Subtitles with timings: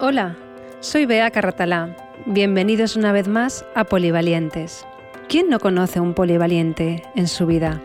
[0.00, 0.36] Hola,
[0.78, 1.96] soy Bea Carratalá.
[2.24, 4.86] Bienvenidos una vez más a Polivalientes.
[5.28, 7.82] ¿Quién no conoce un polivaliente en su vida?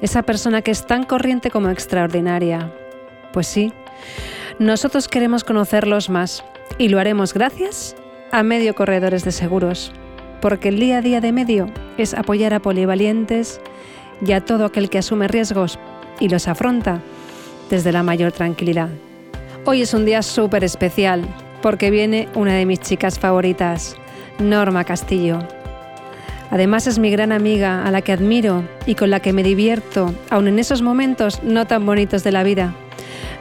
[0.00, 2.72] Esa persona que es tan corriente como extraordinaria.
[3.34, 3.74] Pues sí,
[4.58, 6.42] nosotros queremos conocerlos más
[6.78, 7.94] y lo haremos gracias
[8.32, 9.92] a Medio Corredores de Seguros,
[10.40, 11.66] porque el día a día de Medio
[11.98, 13.60] es apoyar a polivalientes
[14.26, 15.78] y a todo aquel que asume riesgos
[16.20, 17.02] y los afronta
[17.68, 18.88] desde la mayor tranquilidad.
[19.66, 21.22] Hoy es un día súper especial
[21.62, 23.96] porque viene una de mis chicas favoritas,
[24.38, 25.38] Norma Castillo.
[26.50, 30.14] Además es mi gran amiga a la que admiro y con la que me divierto,
[30.28, 32.74] aun en esos momentos no tan bonitos de la vida.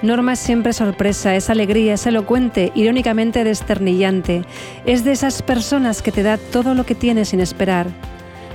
[0.01, 4.43] Norma es siempre sorpresa, es alegría, es elocuente, irónicamente desternillante.
[4.85, 7.87] Es de esas personas que te da todo lo que tienes sin esperar.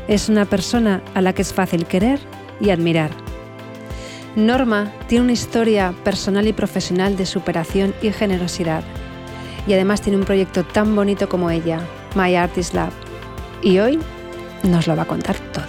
[0.09, 2.19] Es una persona a la que es fácil querer
[2.63, 3.28] y admirar.
[4.37, 8.83] Norma tiene una historia personal y profesional de superación y generosidad.
[9.67, 11.81] Y además tiene un proyecto tan bonito como ella,
[12.15, 12.91] My Artist Lab.
[13.63, 13.99] Y hoy
[14.63, 15.67] nos lo va a contar todo.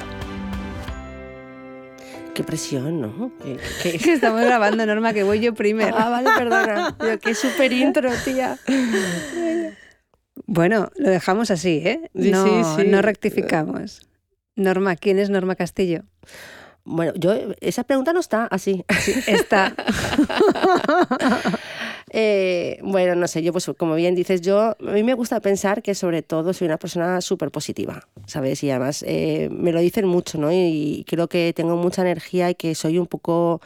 [2.34, 3.32] Qué presión, ¿no?
[3.84, 5.96] Estamos grabando, Norma, que voy yo primero.
[5.98, 6.96] Ah, vale, perdona.
[7.22, 8.58] qué súper intro, tía.
[10.46, 12.10] Bueno, lo dejamos así, ¿eh?
[12.14, 12.88] No, sí, sí.
[12.88, 14.08] no rectificamos.
[14.56, 16.04] Norma, ¿quién es Norma Castillo?
[16.92, 18.84] Bueno, yo, esa pregunta no está así.
[19.00, 19.73] Sí, está.
[22.12, 25.84] Eh, bueno, no sé, yo pues como bien dices, yo a mí me gusta pensar
[25.84, 28.64] que sobre todo soy una persona súper positiva, ¿sabes?
[28.64, 30.52] Y además eh, me lo dicen mucho, ¿no?
[30.52, 33.62] Y creo que tengo mucha energía y que soy un poco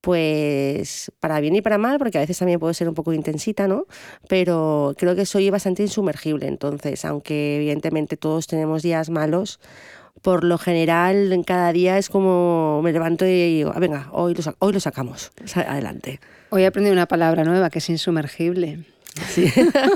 [0.00, 3.66] pues para bien y para mal, porque a veces también puedo ser un poco intensita,
[3.66, 3.86] ¿no?
[4.28, 9.58] Pero creo que soy bastante insumergible, entonces, aunque evidentemente todos tenemos días malos,
[10.22, 14.34] por lo general en cada día es como me levanto y digo, ah, venga, hoy
[14.34, 16.20] lo, hoy lo sacamos, adelante.
[16.50, 18.84] Hoy he aprendido una palabra nueva que es insumergible.
[19.28, 19.50] Sí.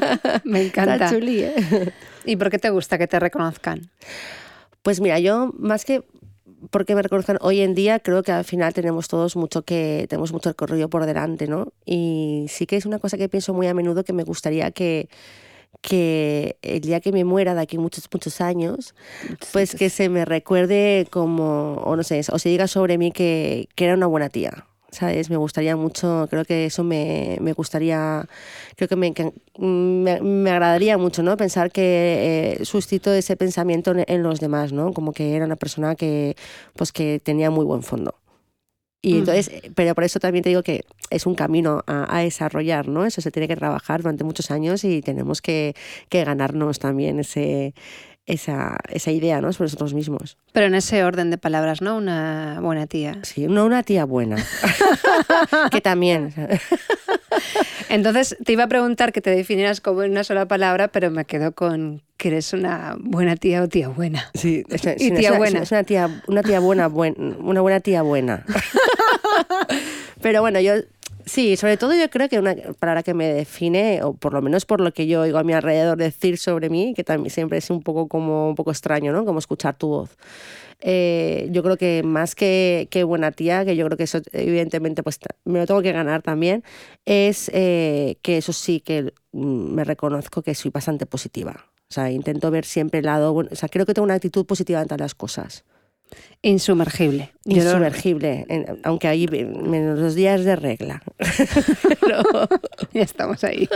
[0.45, 1.11] me encanta.
[1.11, 1.93] Chuli, ¿eh?
[2.25, 3.91] ¿Y por qué te gusta que te reconozcan?
[4.83, 6.03] Pues mira, yo más que
[6.71, 10.33] porque me reconozcan hoy en día, creo que al final tenemos todos mucho que tenemos
[10.33, 11.73] mucho recorrido por delante, ¿no?
[11.87, 15.09] Y sí que es una cosa que pienso muy a menudo que me gustaría que
[15.82, 18.94] que el día que me muera de aquí muchos, muchos años,
[19.53, 23.69] pues que se me recuerde como, o no sé, o se diga sobre mí que,
[23.75, 24.66] que era una buena tía.
[24.92, 25.31] ¿Sabes?
[25.31, 28.26] Me gustaría mucho, creo que eso me, me gustaría,
[28.75, 29.14] creo que me,
[29.56, 31.36] me, me, agradaría mucho, ¿no?
[31.36, 34.92] Pensar que eh, suscito ese pensamiento en, en, los demás, ¿no?
[34.92, 36.34] Como que era una persona que,
[36.75, 38.16] pues que tenía muy buen fondo.
[39.03, 42.21] Y entonces, eh, pero por eso también te digo que es un camino a, a,
[42.21, 43.06] desarrollar, ¿no?
[43.06, 45.75] Eso se tiene que trabajar durante muchos años y tenemos que,
[46.11, 47.75] que ganarnos también ese,
[48.31, 49.53] esa, esa idea, ¿no?
[49.53, 50.37] Sobre nosotros mismos.
[50.53, 51.97] Pero en ese orden de palabras, ¿no?
[51.97, 53.19] Una buena tía.
[53.23, 54.37] Sí, no una tía buena.
[55.71, 56.33] que también.
[57.89, 61.53] Entonces, te iba a preguntar que te definieras como una sola palabra, pero me quedo
[61.53, 64.31] con que eres una buena tía o tía buena.
[64.35, 65.62] Sí, es, y tía es, buena.
[65.62, 68.45] Es una tía, una tía buena, buen, una buena tía buena.
[70.23, 70.75] pero bueno, yo
[71.31, 74.67] Sí, sobre todo yo creo que una palabra que me define, o por lo menos
[74.67, 77.71] por lo que yo oigo a mi alrededor decir sobre mí, que también siempre es
[77.71, 79.25] un poco como un poco extraño, ¿no?
[79.25, 80.17] Como escuchar tu voz.
[80.81, 85.05] Eh, yo creo que más que, que, buena tía, que yo creo que eso evidentemente
[85.05, 86.65] pues me lo tengo que ganar también,
[87.05, 91.67] es eh, que eso sí que mm, me reconozco que soy bastante positiva.
[91.89, 94.81] O sea, intento ver siempre el lado, o sea, creo que tengo una actitud positiva
[94.81, 95.65] ante las cosas.
[96.43, 97.32] Insumergible.
[97.44, 98.47] Insumergible,
[98.82, 101.03] aunque hay menos los días de regla.
[102.00, 102.22] Pero
[102.93, 103.69] ya estamos ahí.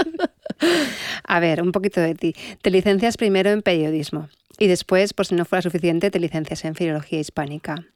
[1.24, 2.34] A ver, un poquito de ti.
[2.62, 4.28] Te licencias primero en periodismo
[4.58, 7.86] y después, por si no fuera suficiente, te licencias en filología hispánica.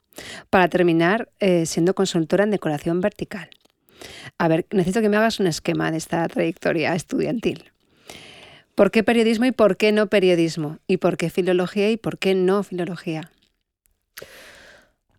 [0.51, 3.49] Para terminar, eh, siendo consultora en decoración vertical.
[4.37, 7.71] A ver, necesito que me hagas un esquema de esta trayectoria estudiantil.
[8.75, 10.79] ¿Por qué periodismo y por qué no periodismo?
[10.87, 13.31] ¿Y por qué filología y por qué no filología?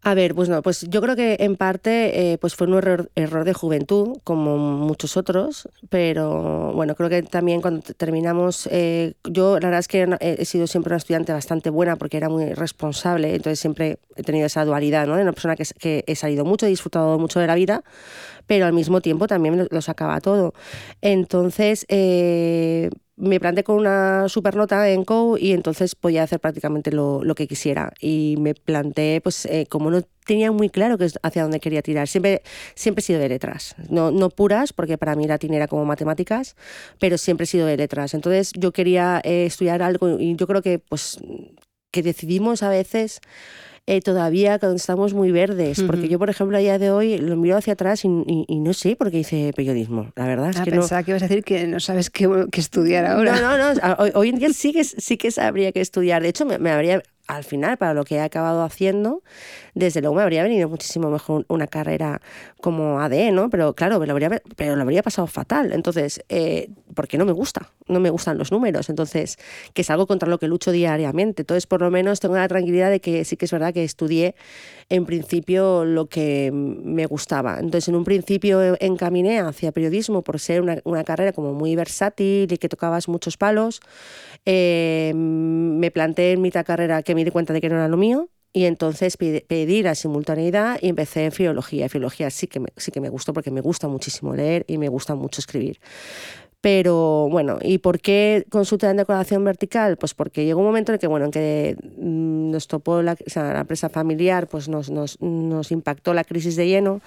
[0.02, 3.12] A ver, pues no, pues yo creo que en parte eh, pues fue un error,
[3.16, 9.59] error, de juventud, como muchos otros, pero bueno, creo que también cuando terminamos, eh, yo
[9.59, 13.35] la verdad es que he sido siempre una estudiante bastante buena porque era muy responsable,
[13.35, 15.18] entonces siempre he tenido esa dualidad, ¿no?
[15.18, 17.84] De una persona que, he salido mucho, he disfrutado mucho de la vida,
[18.47, 20.53] pero al mismo tiempo también lo, lo sacaba todo.
[21.02, 22.90] Entonces, eh,
[23.20, 27.36] me planté con una super nota en COU y entonces podía hacer prácticamente lo, lo
[27.36, 27.94] que quisiera.
[28.00, 32.08] Y me planté, pues eh, como no tenía muy claro que hacia dónde quería tirar,
[32.08, 32.42] siempre,
[32.76, 36.56] siempre he sido de letras, no, no puras, porque para mí latín era como matemáticas,
[37.00, 38.14] pero siempre he sido de letras.
[38.14, 41.20] Entonces yo quería eh, estudiar algo y yo creo que, pues,
[41.92, 43.20] que decidimos a veces
[43.90, 45.82] eh, todavía cuando estamos muy verdes.
[45.82, 48.96] Porque yo, por ejemplo, a día de hoy lo miro hacia atrás y, no sé
[48.96, 50.12] por qué hice periodismo.
[50.16, 53.08] La verdad es ah, que pensaba que ibas a decir que no sabes qué, estudiar
[53.08, 53.40] ahora.
[53.41, 53.97] No, no, no.
[54.14, 56.22] Hoy, en día sí que, sí que sabría que estudiar.
[56.22, 59.22] De hecho, me habría al final, para lo que he acabado haciendo,
[59.76, 62.22] desde luego me habría venido muchísimo mejor una carrera
[62.59, 63.52] como ADE, ¿no?
[63.52, 65.72] Pero claro, me lo habría, pero lo habría pasado fatal.
[65.72, 68.90] Entonces, eh, porque no me gusta, no me gustan los números.
[68.90, 69.37] Entonces,
[69.76, 71.43] que es algo contra lo que lucho diariamente.
[71.43, 74.34] Entonces, por lo menos tengo la tranquilidad de que sí que es verdad que estudié
[74.90, 77.59] en principio lo que me gustaba.
[77.59, 82.52] Entonces, en un principio encaminé hacia periodismo por ser una, una carrera como muy versátil
[82.52, 83.82] y que tocabas muchos palos.
[84.46, 87.98] Eh, me planteé en mitad carrera que me di cuenta de que no era lo
[87.98, 91.86] mío y entonces pedí la simultaneidad y empecé en filología.
[91.86, 94.78] Y filología sí que, me, sí que me gustó porque me gusta muchísimo leer y
[94.78, 95.80] me gusta mucho escribir.
[96.62, 99.96] Pero bueno, ¿y por qué consulta en decoración vertical?
[99.98, 103.16] Pues porque llegó un momento en el que, bueno, en que mm, nos topó la,
[103.36, 107.02] la empresa familiar, pues nos, nos, nos impactó la crisis de lleno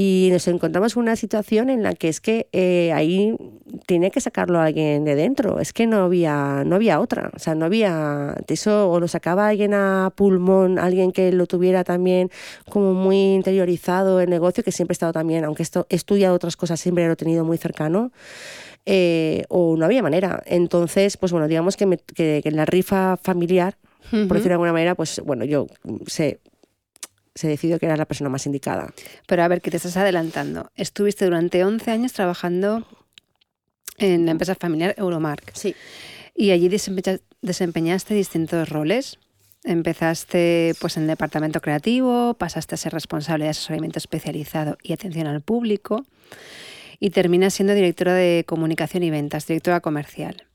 [0.00, 3.36] y nos encontramos con una situación en la que es que eh, ahí
[3.84, 5.58] tiene que sacarlo alguien de dentro.
[5.58, 7.32] Es que no había, no había otra.
[7.34, 8.36] O sea, no había.
[8.46, 12.30] Eso o lo sacaba alguien a pulmón, alguien que lo tuviera también
[12.70, 16.56] como muy interiorizado el negocio, que siempre he estado también, aunque esto, he estudiado otras
[16.56, 18.12] cosas, siempre lo he tenido muy cercano.
[18.86, 20.44] Eh, o no había manera.
[20.46, 23.76] Entonces, pues bueno, digamos que, me, que, en la rifa familiar,
[24.12, 25.66] por decirlo de alguna manera, pues bueno, yo
[26.06, 26.38] sé
[27.38, 28.92] se decidió que era la persona más indicada.
[29.28, 30.72] Pero a ver, que te estás adelantando.
[30.74, 32.84] Estuviste durante 11 años trabajando
[33.96, 35.52] en la empresa familiar Euromark.
[35.54, 35.76] Sí.
[36.34, 39.18] Y allí desempeñaste distintos roles.
[39.62, 45.28] Empezaste pues en el departamento creativo, pasaste a ser responsable de asesoramiento especializado y atención
[45.28, 46.04] al público
[46.98, 50.48] y terminas siendo directora de comunicación y ventas, directora comercial.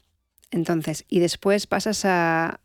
[0.51, 2.59] Entonces, y después pasas a,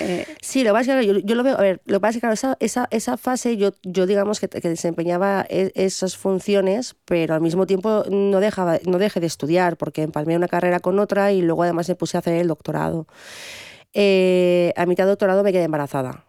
[0.00, 3.16] eh, sí, lo básico, yo, yo, lo veo, a ver, lo básico, esa, esa, esa
[3.16, 8.40] fase yo, yo digamos que, que desempeñaba e, esas funciones, pero al mismo tiempo no,
[8.40, 11.94] dejaba, no dejé de estudiar, porque empalmé una carrera con otra y luego además me
[11.94, 13.06] puse a hacer el doctorado.
[13.94, 16.26] Eh, a mitad de doctorado me quedé embarazada,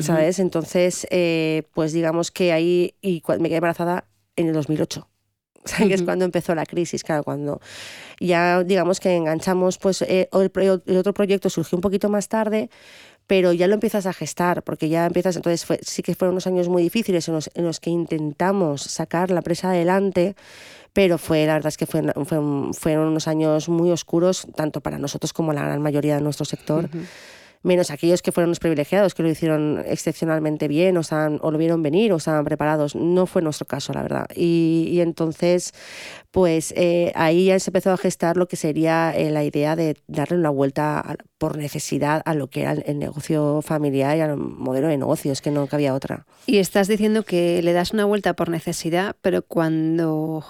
[0.00, 0.38] ¿sabes?
[0.38, 5.06] Entonces, eh, pues digamos que ahí y me quedé embarazada en el 2008.
[5.78, 7.60] que es cuando empezó la crisis, claro, cuando
[8.20, 12.70] ya digamos que enganchamos, pues eh, el, otro proyecto surgió un poquito más tarde,
[13.26, 16.68] pero ya lo empiezas a gestar, porque ya empiezas, entonces sí que fueron unos años
[16.68, 20.36] muy difíciles en los, en los, que intentamos sacar la presa adelante,
[20.92, 22.02] pero fue, la verdad es que fue,
[22.72, 26.88] fueron unos años muy oscuros, tanto para nosotros como la gran mayoría de nuestro sector
[27.62, 31.02] menos aquellos que fueron los privilegiados, que lo hicieron excepcionalmente bien o,
[31.40, 32.94] o lo vieron venir o estaban preparados.
[32.94, 34.26] No fue nuestro caso, la verdad.
[34.34, 35.72] Y, entonces,
[36.30, 39.96] pues eh, ahí ya se empezó a gestar lo que sería eh, la idea de
[40.06, 44.88] darle una vuelta por necesidad a lo que era el, negocio familiar y al modelo
[44.88, 46.26] de negocios, que no cabía otra.
[46.46, 50.44] Y estás diciendo que le das una vuelta por necesidad, pero cuando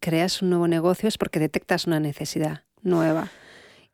[0.00, 3.30] creas un nuevo negocio es porque detectas una necesidad nueva.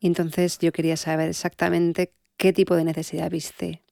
[0.01, 3.83] Y entonces yo quería saber exactamente ¿Qué tipo de necesidad viste?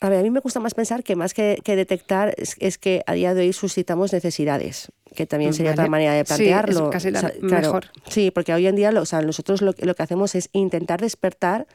[0.00, 3.12] A ver, a mí me gusta más pensar que más que, detectar es, que a
[3.12, 6.78] día de hoy suscitamos necesidades, que también sería otra manera de plantearlo.
[6.78, 7.86] Sí, es casi la mejor.
[8.08, 11.66] Sí, porque hoy en día o sea, nosotros lo, lo que hacemos es intentar despertar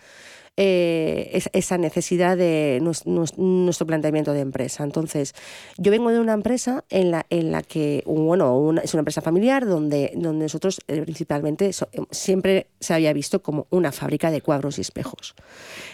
[0.62, 4.84] eh, esa necesidad de nuestro planteamiento de empresa.
[4.84, 5.34] Entonces,
[5.78, 9.66] yo vengo de una empresa en la, en la que, bueno, es una empresa familiar
[9.66, 14.80] donde, donde nosotros eh, principalmente eh, siempre se había visto como una fábrica de cuadros
[14.80, 15.34] y espejos.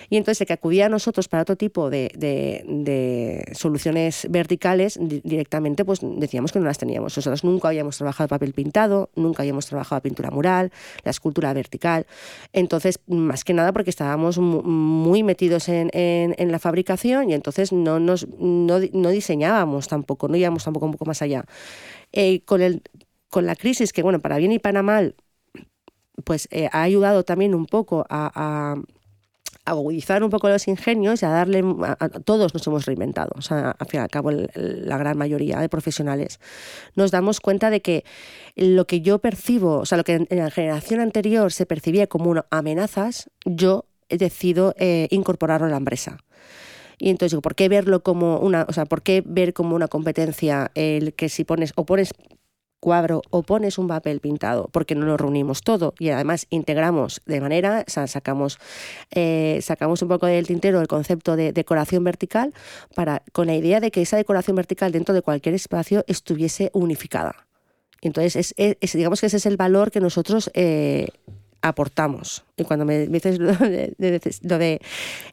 [0.10, 5.86] Y entonces, el que acudía a nosotros para otro tipo de, de, soluciones verticales, directamente,
[5.86, 7.16] pues decíamos que no las teníamos.
[7.18, 10.72] Nosotros nunca habíamos trabajado papel pintado, nunca habíamos trabajado pintura mural,
[11.04, 12.06] la escultura vertical.
[12.54, 18.00] Entonces, más que nada porque estábamos muy metidos en, en, la fabricación y entonces no,
[18.00, 21.46] nos, no, no, diseñábamos tampoco, no íbamos tampoco un poco más allá.
[22.12, 22.82] Eh, con, el,
[23.30, 25.16] con la crisis, que bueno, para bien y para mal,
[26.24, 28.76] pues eh, ha ayudado también un poco a,
[29.66, 33.72] agudizar un poco los ingenios y a darle, a, todos nos hemos reinventado, o sea,
[33.72, 36.40] al fin y al cabo la gran mayoría de profesionales,
[36.96, 38.06] nos damos cuenta de que
[38.56, 42.36] lo que yo percibo, o sea, lo que en, la generación anterior se percibía como
[42.52, 46.18] amenazas, yo decido eh, incorporarlo a la empresa.
[46.98, 49.88] Y entonces digo, ¿por qué verlo como una, o sea, por qué ver como una
[49.88, 52.14] competencia el que si pones o pones
[52.80, 57.42] cuadro o pones un papel pintado, porque no lo reunimos todo y además integramos de
[57.42, 58.60] manera, sacamos,
[59.12, 62.54] eh, sacamos un poco del tintero el concepto de decoración vertical
[62.96, 67.48] para, con la idea de que esa decoración vertical dentro de cualquier espacio estuviese unificada.
[68.02, 71.08] Entonces, es, digamos que ese es el valor que nosotros eh,
[71.68, 72.46] aportamos.
[72.58, 74.82] Y cuando me dices lo de,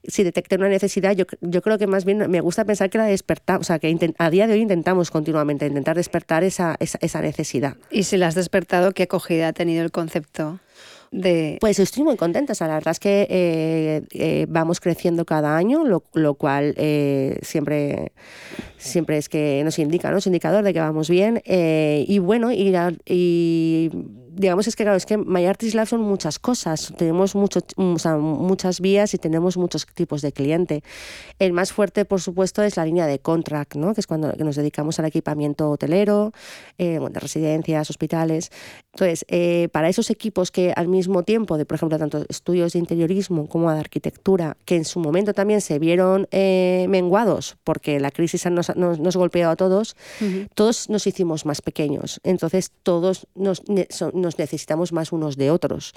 [0.04, 3.04] si detecté una necesidad, yo, yo, creo que más bien me gusta pensar que la
[3.04, 7.20] despertamos, o sea, que a día de hoy intentamos continuamente intentar despertar esa, esa, esa
[7.20, 7.76] necesidad.
[7.90, 10.58] Y si la has despertado, ¿qué acogida ha tenido el concepto?
[11.60, 16.34] Pues estoy muy contenta, la verdad es que eh, eh, vamos creciendo cada año, lo,
[16.34, 18.12] cual eh, siempre,
[18.78, 20.16] siempre es que nos indica, ¿no?
[20.16, 21.42] Es indicador de que vamos bien.
[21.44, 22.74] y bueno, y,
[23.04, 23.90] y
[24.34, 28.80] digamos es que claro, es que My Artist Lab son muchas cosas, tenemos mucho, muchas
[28.80, 30.82] vías y tenemos muchos tipos de cliente.
[31.38, 33.94] El más fuerte, por supuesto, es la línea de contract, ¿no?
[33.94, 36.32] que es cuando nos dedicamos al equipamiento hotelero,
[36.78, 38.50] eh, de residencias, hospitales.
[38.92, 42.78] Entonces, eh, para esos equipos que al mismo tiempo, de por ejemplo, tanto estudios de
[42.78, 48.10] interiorismo como de arquitectura, que en su momento también se vieron eh, menguados porque la
[48.10, 49.96] crisis nos, nos, golpeó a todos,
[50.54, 52.20] todos nos hicimos más pequeños.
[52.24, 53.62] Entonces, todos nos,
[54.22, 55.92] nos necesitamos más unos de otros.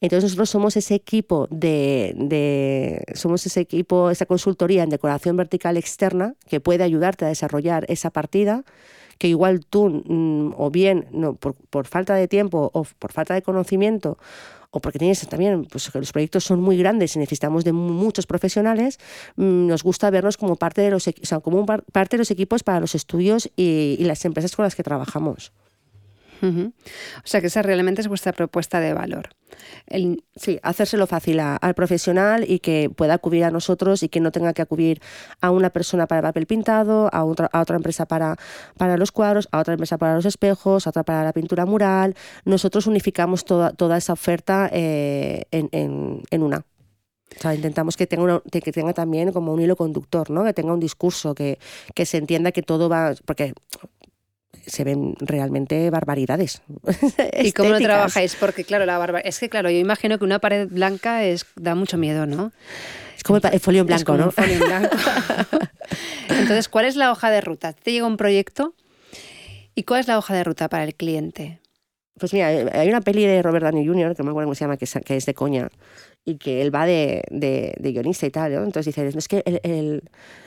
[0.00, 6.34] Entonces nosotros somos ese equipo de, somos ese equipo, esa consultoría en decoración vertical externa
[6.48, 8.64] que puede ayudarte a desarrollar esa partida
[9.18, 13.42] que igual tú mm, o bien no, por, falta de tiempo o por falta de
[13.42, 14.18] conocimiento
[14.70, 18.26] o porque tienes también, pues que los proyectos son muy grandes y necesitamos de muchos
[18.26, 18.98] profesionales,
[19.36, 21.08] mm, nos gusta vernos como parte de los,
[21.42, 25.52] como parte de los equipos para los estudios y las empresas con las que trabajamos.
[26.42, 26.72] O
[27.24, 29.30] sea que esa realmente es vuestra propuesta de valor.
[30.36, 34.52] sí, hacérselo fácil al profesional y que pueda acudir a nosotros y que no tenga
[34.52, 35.00] que acudir
[35.40, 38.36] a una persona para el papel pintado, a otra, a otra empresa para,
[38.76, 42.14] para los cuadros, a otra empresa para los espejos, a otra para la pintura mural.
[42.44, 45.68] Nosotros unificamos toda, toda esa oferta eh, en,
[46.30, 46.58] en, una.
[46.58, 50.44] O sea, intentamos que tenga, que tenga también como un hilo conductor, ¿no?
[50.44, 51.58] que tenga un discurso, que,
[51.94, 53.52] que se entienda que todo va, porque
[54.66, 56.62] se ven realmente barbaridades.
[57.42, 58.36] ¿Y cómo lo trabajáis?
[58.36, 59.20] Porque claro, la barba...
[59.20, 62.52] es que claro, yo imagino que una pared blanca es da mucho miedo, ¿no?
[63.16, 64.30] Es como el, folio en blanco, ¿no?
[64.30, 64.96] folio en blanco.
[66.28, 67.72] Entonces, ¿cuál es la hoja de ruta?
[67.72, 68.74] Te llega un proyecto
[69.74, 71.60] y ¿cuál es la hoja de ruta para el cliente?
[72.18, 74.64] Pues mira, hay una peli de Robert Downey Jr., que no me acuerdo cómo se
[74.64, 75.68] llama, que es de coña,
[76.28, 78.64] y que él va de, de, guionista y tal, ¿no?
[78.64, 80.02] Entonces dice, es que el,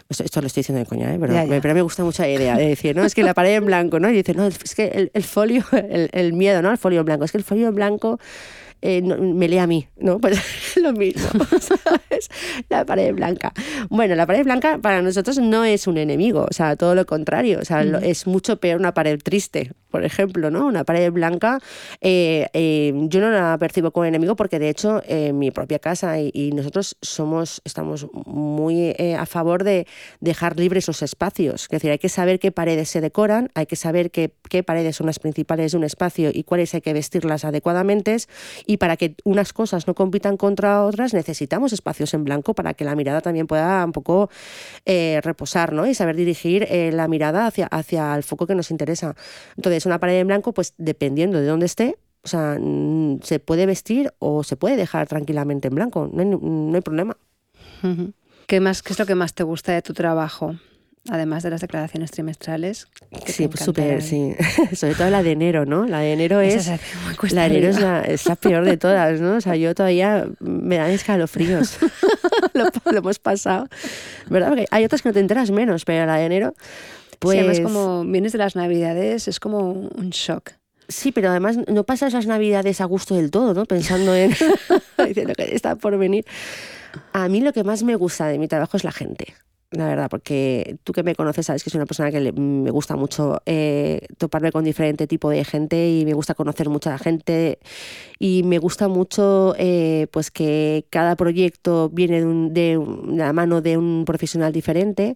[0.09, 1.17] Esto, lo estoy diciendo de coña, ¿eh?
[1.19, 3.05] Pero, Me, pero me gusta mucho la idea de decir, ¿no?
[3.05, 4.09] Es que la pared en blanco, ¿no?
[4.09, 6.69] Y dice, no, es que el, el folio, el, el, miedo, ¿no?
[6.69, 8.19] El folio en blanco, es que el folio en blanco
[8.81, 10.19] eh, me lee a mí, ¿no?
[10.19, 10.39] Pues
[10.77, 12.29] lo mismo, ¿sabes?
[12.69, 13.53] La pared blanca.
[13.89, 17.59] Bueno, la pared blanca para nosotros no es un enemigo, o sea, todo lo contrario,
[17.61, 20.65] o sea, es mucho peor una pared triste, por ejemplo, ¿no?
[20.65, 21.59] Una pared blanca,
[22.01, 26.19] eh, eh, yo no la percibo como enemigo porque de hecho en mi propia casa
[26.19, 29.85] y, nosotros somos, estamos muy a favor de
[30.19, 31.63] dejar libres esos espacios.
[31.63, 34.95] Es decir, hay que saber qué paredes se decoran, hay que saber qué, qué paredes
[34.95, 37.99] son las principales de un espacio y cuáles hay que vestirlas adecuadamente
[38.69, 42.85] y para que unas cosas no compitan contra otras necesitamos espacios en blanco para que
[42.85, 44.29] la mirada también pueda un poco
[44.85, 45.87] eh, reposar ¿no?
[45.87, 49.15] y saber dirigir eh, la mirada hacia, hacia el foco que nos interesa.
[49.57, 52.59] Entonces, una pared en blanco, pues dependiendo de dónde esté, o sea,
[53.23, 57.17] se puede vestir o se puede dejar tranquilamente en blanco, no hay, no hay problema.
[58.45, 60.57] ¿Qué, más, ¿Qué es lo que más te gusta de tu trabajo?
[61.11, 62.87] Además de las declaraciones trimestrales.
[63.25, 64.35] Sí, pues súper, sí.
[64.75, 65.85] Sobre todo la de enero, ¿no?
[65.85, 66.67] La de enero es.
[67.31, 67.69] La de enero
[68.05, 69.35] es la, peor de todas, ¿no?
[69.35, 71.77] O sea, yo todavía me dan escalofríos.
[72.53, 73.67] lo, lo, hemos pasado.
[74.29, 74.49] ¿Verdad?
[74.49, 76.53] Porque hay otras que no te enteras menos, pero la de enero.
[77.19, 77.35] Pues.
[77.35, 80.51] Sí, además, pues como vienes de las navidades, es como un shock.
[80.87, 83.65] Sí, pero además no pasas las navidades a gusto del todo, ¿no?
[83.65, 84.31] Pensando en.
[85.05, 86.25] diciendo que está por venir.
[87.13, 89.35] A mí lo que más me gusta de mi trabajo es la gente
[89.71, 92.95] la verdad, porque tú que me conoces sabes que soy una persona que me gusta
[92.95, 97.59] mucho eh, toparme con diferente tipo de gente y me gusta conocer mucha gente
[98.17, 103.77] y me gusta mucho eh, pues que cada proyecto viene de, de la mano de
[103.77, 105.15] un profesional diferente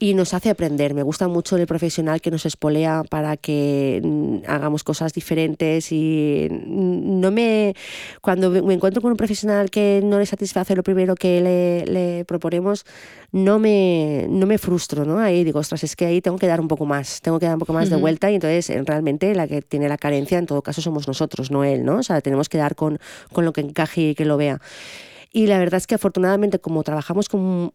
[0.00, 0.94] y nos hace aprender.
[0.94, 6.48] Me gusta mucho el profesional que nos espolea para que mm, hagamos cosas diferentes y
[6.50, 7.74] no me
[8.20, 12.84] cuando me encuentro con un profesional que no le satisface lo primero que le, proponemos,
[13.32, 15.18] no me, no me frustro, ¿no?
[15.18, 17.54] Ahí digo, ostras, es que ahí tengo que dar un poco más, tengo que dar
[17.54, 20.46] un poco más de vuelta y entonces eh, realmente la que tiene la carencia en
[20.46, 21.96] todo caso somos nosotros, no él, ¿no?
[21.98, 22.98] O sea, tenemos que dar con,
[23.32, 24.60] con lo que encaje y que lo vea.
[25.30, 27.72] Y la verdad es que afortunadamente, como trabajamos con,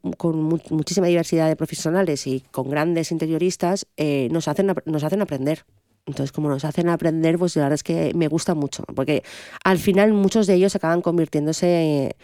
[0.69, 5.65] muchísima diversidad de profesionales y con grandes interioristas, eh, nos, hacen, nos hacen aprender.
[6.05, 9.23] Entonces, como nos hacen aprender, pues la verdad es que me gusta mucho, porque
[9.63, 12.17] al final muchos de ellos acaban convirtiéndose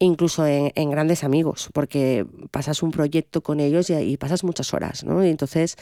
[0.00, 5.24] incluso en, grandes amigos, porque pasas un proyecto con ellos y, pasas muchas horas, ¿no?
[5.24, 5.76] Y entonces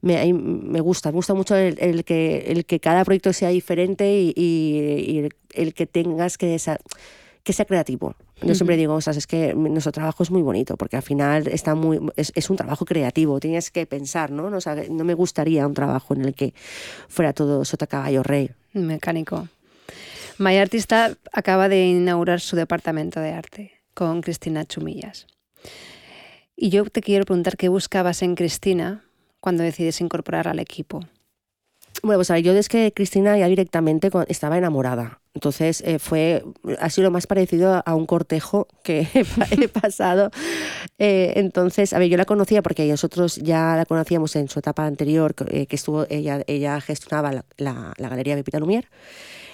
[0.00, 5.28] me, me gusta, me gusta mucho el, que, el que cada proyecto sea diferente y,
[5.52, 6.56] el, que tengas que,
[7.42, 8.14] que sea creativo.
[8.42, 11.74] Yo siempre digo, o es que nuestro trabajo es muy bonito, porque al final está
[11.74, 14.54] muy, es, un trabajo creativo, tienes que pensar, ¿no?
[14.54, 16.52] O sea, no me gustaría un trabajo en el que
[17.08, 18.50] fuera todo sota caballo rey.
[18.74, 19.48] Mecánico.
[20.38, 25.26] My Artista acaba de inaugurar su departamento de arte con Cristina Chumillas.
[26.54, 29.02] Y yo te quiero preguntar qué buscabas en Cristina
[29.40, 31.06] cuando decides incorporar al equipo.
[32.02, 35.20] Bueno, pues a ver, yo desde que Cristina ya directamente estaba enamorada.
[35.34, 36.44] Entonces eh, fue,
[36.78, 39.08] ha sido más parecido a un cortejo que
[39.50, 40.30] he pasado.
[40.98, 44.86] Eh, entonces, a ver, yo la conocía porque nosotros ya la conocíamos en su etapa
[44.86, 48.88] anterior, que eh, estuvo, ella, ella gestionaba la, la, la Galería Pepita Lumière.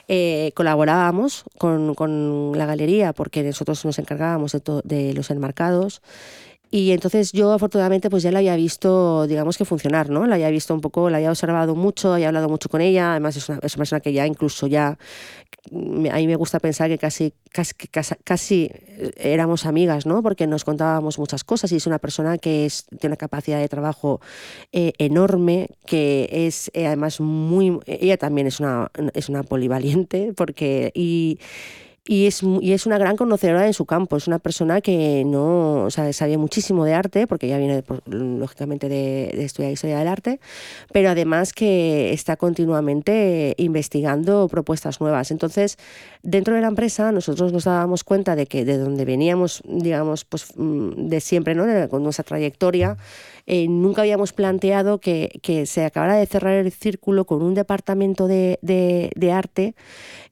[0.09, 6.03] Eh, colaborábamos con, con, la galería porque nosotros nos encargábamos de, de los enmarcados.
[6.75, 10.27] Y entonces yo afortunadamente pues ya la había visto, digamos que funcionar, ¿no?
[10.27, 13.37] La había visto un poco, la había observado mucho, había hablado mucho con ella, además
[13.37, 14.97] es una, es una persona que ya incluso ya
[15.71, 17.75] a mí me gusta pensar que casi, casi,
[18.25, 18.71] casi,
[19.17, 20.23] éramos amigas, ¿no?
[20.23, 23.69] Porque nos contábamos muchas cosas y es una persona que es, tiene una capacidad de
[23.69, 24.23] trabajo
[24.73, 27.79] eh, enorme, que es eh, además muy...
[27.85, 30.91] Ella también es una, es una polivaliente porque...
[30.95, 31.39] Y,
[32.05, 34.17] y es, y es una gran conocedora en su campo.
[34.17, 38.89] Es una persona que no o sea, sabía muchísimo de arte, porque ya viene, lógicamente,
[38.89, 40.41] de, estudiar historia del arte,
[40.93, 45.31] pero además que está continuamente investigando propuestas nuevas.
[45.31, 45.79] Entonces,
[46.25, 50.49] dentro de la empresa, nosotros nos dábamos cuenta de que de donde veníamos, digamos, pues
[50.57, 51.67] mm, de siempre, ¿no?
[51.89, 52.97] con nuestra trayectoria,
[53.47, 58.27] eh, nunca habíamos planteado que, que, se acabara de cerrar el círculo con un departamento
[58.29, 59.75] de, de, de arte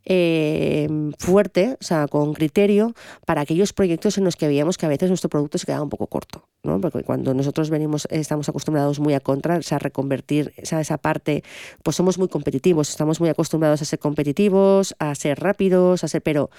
[0.05, 0.89] eh,
[1.19, 2.95] fuerte, o sea, con criterio,
[3.27, 5.91] para aquellos proyectos en los que veíamos que a veces nuestro producto se quedaba un
[5.91, 6.49] poco corto.
[6.63, 6.81] ¿no?
[6.81, 10.99] Porque cuando nosotros venimos, estamos acostumbrados muy a contra, o sea, a reconvertir esa, esa
[10.99, 11.43] parte,
[11.83, 16.23] pues somos muy competitivos, estamos muy acostumbrados a ser competitivos, a ser rápidos, a ser,
[16.23, 16.51] pero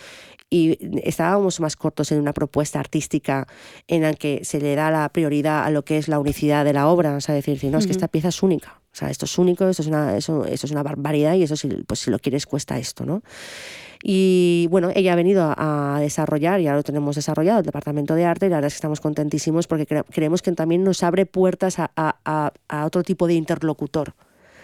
[0.49, 3.47] y estábamos más cortos en una propuesta artística
[3.87, 6.73] en la que se le da la prioridad a lo que es la unicidad de
[6.73, 8.80] la obra, o sea, decir, no, es que esta pieza es única.
[8.93, 11.55] O sea, esto es único, esto es una, eso, esto es una barbaridad y eso,
[11.55, 13.23] si, pues, si lo quieres, cuesta esto, ¿no?
[14.03, 18.47] Y bueno, ella ha venido a, desarrollar, ya lo tenemos desarrollado, el Departamento de Arte,
[18.47, 21.91] y la verdad es que estamos contentísimos porque creemos que también nos abre puertas a,
[21.95, 24.13] a, a otro tipo de interlocutor.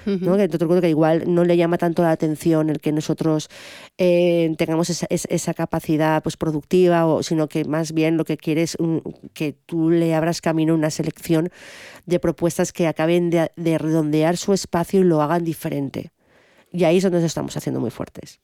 [0.08, 0.38] ¿No?
[0.38, 3.50] Que te que igual no le llama tanto la atención el que nosotros
[3.98, 8.78] eh, tengamos esa, esa, capacidad pues, productiva, o, sino que más bien lo que quieres
[8.80, 9.02] es
[9.34, 11.50] que tú le abras camino a una selección
[12.06, 16.12] de propuestas que acaben de, de redondear su espacio y lo hagan diferente.
[16.72, 18.39] Y ahí es donde nos estamos haciendo muy fuertes.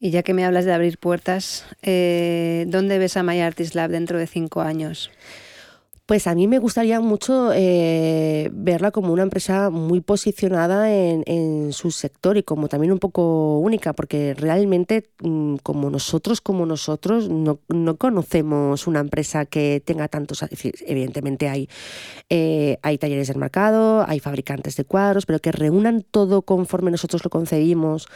[0.00, 3.90] Y ya que me hablas de abrir puertas, eh, ¿dónde ves a My Artist Lab
[3.90, 5.10] dentro de cinco años?
[6.08, 11.90] Pues a mí me gustaría mucho eh, verla como una empresa muy posicionada en, su
[11.90, 17.58] sector y como también un poco única, porque realmente mm, como nosotros, como nosotros, no,
[17.98, 20.42] conocemos una empresa que tenga tantos,
[20.86, 21.68] evidentemente hay,
[22.30, 27.22] eh, hay talleres del mercado, hay fabricantes de cuadros, pero que reúnan todo conforme nosotros
[27.22, 28.08] lo concebimos,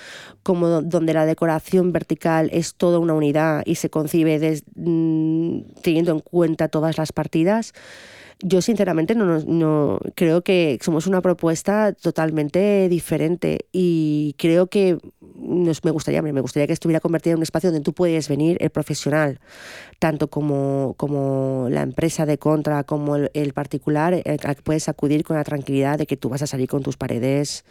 [0.43, 6.21] como donde la decoración vertical es toda una unidad y se concibe mm, teniendo en
[6.21, 7.75] cuenta todas las partidas
[8.43, 14.99] yo sinceramente no, no, creo que somos una propuesta totalmente diferente y creo que
[15.37, 18.57] nos, me gustaría me gustaría que estuviera convertida en un espacio donde tú puedes venir
[18.61, 19.39] el profesional
[20.01, 25.23] tanto como, como la empresa de contra como el, particular eh, al que puedes acudir
[25.23, 27.65] con la tranquilidad de que tú vas a salir con tus paredes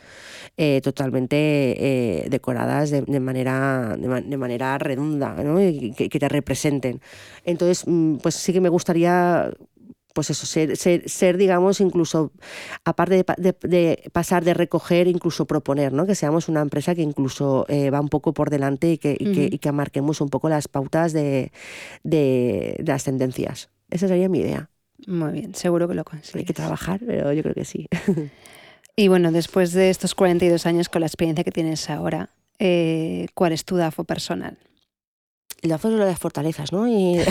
[0.57, 5.57] eh, totalmente eh, decoradas de, manera de, manera redonda ¿no?
[5.57, 7.01] que, que te representen
[7.43, 9.51] entonces mm, pues sí que me gustaría
[10.13, 12.31] pues eso, ser, ser, digamos, incluso,
[12.83, 16.05] aparte de, pasar de recoger, incluso proponer, ¿no?
[16.05, 19.57] Que seamos una empresa que incluso eh, va un poco por delante y que, y
[19.57, 21.51] que, marquemos un poco las pautas de,
[22.03, 23.69] las tendencias.
[23.89, 24.69] Esa sería mi idea.
[25.07, 26.35] Muy bien, seguro que lo consigues.
[26.35, 27.87] Hay que trabajar, pero yo creo que sí.
[28.95, 33.53] Y bueno, después de estos 42 años con la experiencia que tienes ahora, eh, ¿cuál
[33.53, 34.57] es tu DAFO personal?
[35.61, 36.87] El DAFO es una de las fortalezas, ¿no?
[36.87, 37.17] Y...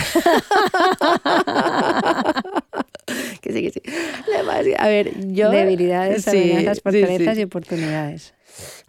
[3.53, 4.75] que sí, que sí.
[4.79, 5.51] A ver, yo...
[5.51, 8.35] Debilidades, amenazas, fortalezas y oportunidades.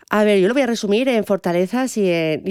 [0.10, 2.42] A ver, yo lo voy a resumir en fortalezas y en...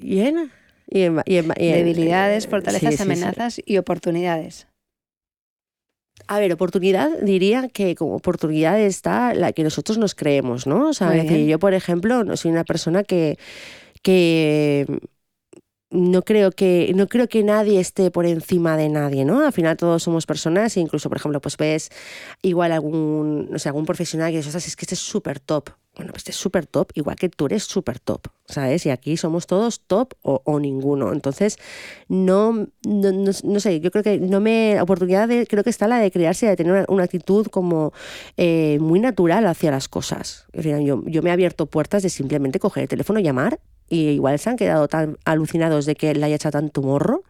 [0.00, 0.50] Y en,
[0.88, 4.66] y en, y en, Debilidades, fortalezas, amenazas y oportunidades.
[6.28, 10.88] A ver, oportunidad, diría que como oportunidad está la que nosotros nos creemos, ¿no?
[10.88, 11.46] O sea, bien.
[11.46, 13.38] yo, por ejemplo, no soy una persona que,
[14.02, 14.86] que
[15.96, 19.44] no creo que no creo que nadie esté por encima de nadie, ¿no?
[19.44, 21.90] Al final todos somos personas e incluso, por ejemplo, pues ves
[22.42, 25.70] igual algún, no sé, algún profesional que dices, "Ostras, es que este es súper top.
[25.96, 28.84] Bueno, pues este es súper top, igual que tú eres súper top, ¿sabes?
[28.84, 31.10] Y aquí somos todos top o, o ninguno.
[31.12, 31.56] Entonces,
[32.08, 32.52] no,
[32.86, 34.80] no, no- no sé, yo creo que no me.
[34.80, 37.92] Oportunidad de, creo que está la de crearse, de tener una, actitud como
[38.36, 40.44] eh, muy natural hacia las cosas.
[40.52, 44.08] Es decir, yo, yo me he abierto puertas de simplemente coger el teléfono, llamar, y
[44.10, 47.22] igual se han quedado tan alucinados de que le haya echado tanto morro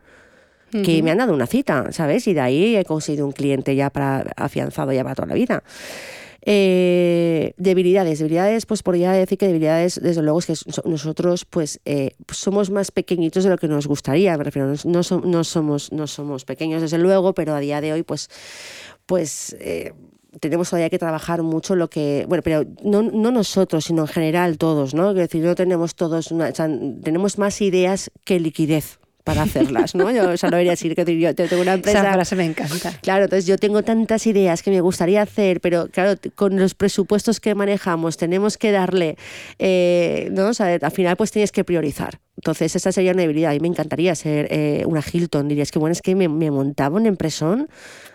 [0.83, 2.27] que me han dado una cita, ¿sabes?
[2.27, 5.62] Y de ahí he conseguido un cliente ya para afianzado ya para toda la vida.
[6.49, 11.81] Eh, debilidades, debilidades, pues podría decir que debilidades, desde luego, es que so- nosotros pues,
[11.85, 15.45] eh, pues somos más pequeñitos de lo que nos gustaría, me refiero, no, no no
[15.45, 18.29] somos, no somos pequeños desde luego, pero a día de hoy pues,
[19.07, 19.92] pues eh,
[20.40, 24.59] tenemos todavía que trabajar mucho lo que, bueno, pero no, no nosotros, sino en general
[24.59, 25.11] todos, ¿no?
[25.11, 26.68] Es decir, no tenemos todos, una, o sea,
[27.03, 30.09] tenemos más ideas que liquidez para hacerlas, ¿no?
[30.12, 31.99] Yo o sea, no debería decir que yo tengo una empresa...
[31.99, 32.92] Esa frase me encanta.
[33.03, 37.40] Claro, entonces yo tengo tantas ideas que me gustaría hacer, pero claro, con los presupuestos
[37.40, 39.16] que manejamos tenemos que darle,
[39.59, 40.51] eh, ¿no?
[40.51, 42.20] O sea, al final pues tienes que priorizar.
[42.37, 43.51] Entonces esa sería una debilidad.
[43.51, 45.49] A mí me encantaría ser eh, una Hilton.
[45.49, 47.68] Dirías que bueno, es que me, me montaba un empresón,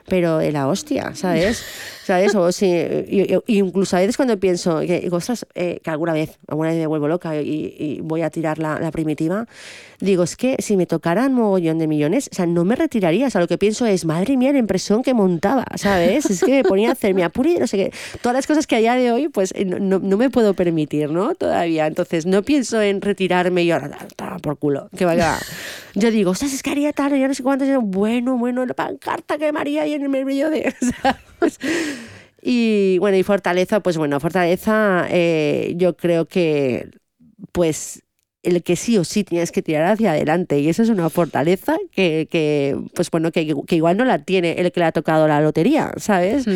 [0.07, 1.63] pero de la hostia, ¿sabes?
[2.03, 2.33] ¿Sabes?
[2.35, 6.37] O si, y- y- incluso a veces cuando pienso que, ostras, eh, que alguna vez,
[6.47, 9.47] alguna vez me vuelvo loca y, y voy a tirar la, la primitiva,
[9.99, 13.27] digo, es que si me tocaran mogollón de millones, o sea, no me retiraría.
[13.27, 16.25] O sea, lo que pienso es, madre mía, la impresión que montaba, ¿sabes?
[16.29, 17.93] Es que me ponía a hacer mi apuri, no sé qué.
[18.21, 20.53] Todas las cosas que a día de hoy, pues eh, no, no- no me puedo
[20.55, 21.35] permitir, ¿no?
[21.35, 21.85] Todavía.
[21.85, 25.37] Entonces, no pienso en retirarme y ahora, toma por culo, que vaya.
[25.93, 29.37] Yo digo, ostras, es que haría tal, ya no sé yo, Bueno, bueno, la pancarta
[29.37, 29.59] que me
[29.93, 30.73] en el medio de.
[31.01, 31.59] ¿sabes?
[32.41, 36.89] Y bueno, y fortaleza, pues bueno, fortaleza, eh, yo creo que,
[37.51, 38.01] pues,
[38.43, 40.57] el que sí o sí tienes que tirar hacia adelante.
[40.59, 44.53] Y eso es una fortaleza que, que, pues bueno, que, que igual no la tiene
[44.53, 46.47] el que le ha tocado la lotería, ¿sabes?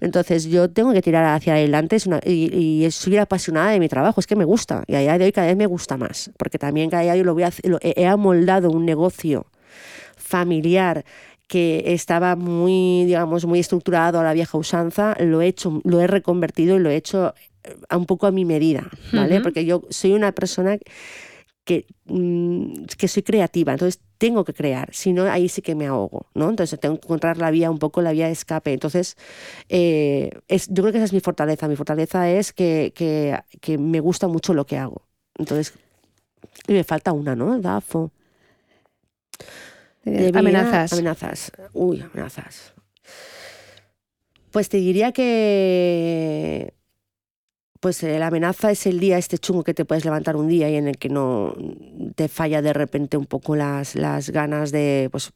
[0.00, 3.90] Entonces yo tengo que tirar hacia adelante es una- y, y soy apasionada de mi
[3.90, 4.84] trabajo, es que me gusta.
[4.86, 7.22] Y a día de hoy cada vez me gusta más, porque también cada día hoy
[7.24, 9.46] lo voy a lo- he amoldado un negocio
[10.16, 11.04] familiar
[11.48, 16.06] que estaba muy, digamos, muy estructurado a la vieja usanza, lo he hecho, lo he
[16.06, 19.36] reconvertido y lo he hecho eh, a un poco a mi medida, ¿vale?
[19.36, 19.42] Ujú.
[19.44, 20.78] Porque yo soy una persona
[21.64, 25.86] que, mm, que soy creativa, entonces tengo que crear, si no ahí sí que me
[25.86, 26.48] ahogo, ¿no?
[26.48, 28.72] Entonces tengo que encontrar la vía, un poco la vía de escape.
[28.72, 29.16] Entonces,
[29.68, 31.68] eh, es, yo creo que esa es mi fortaleza.
[31.68, 35.02] Mi fortaleza es que, que, que me gusta mucho lo que hago.
[35.36, 35.74] Entonces,
[36.68, 37.58] y me falta una, ¿no?
[37.60, 38.12] Dafo.
[40.04, 40.92] Debilidad, Amenazas.
[40.92, 41.52] Amenazas.
[41.72, 42.74] Uy, amenazas.
[44.50, 46.74] Pues te diría que.
[47.80, 50.70] Pues eh, la amenaza es el día este chungo que te puedes levantar un día
[50.70, 51.54] y en el que no
[52.14, 55.08] te falla de repente un poco las, las ganas de.
[55.10, 55.32] Pues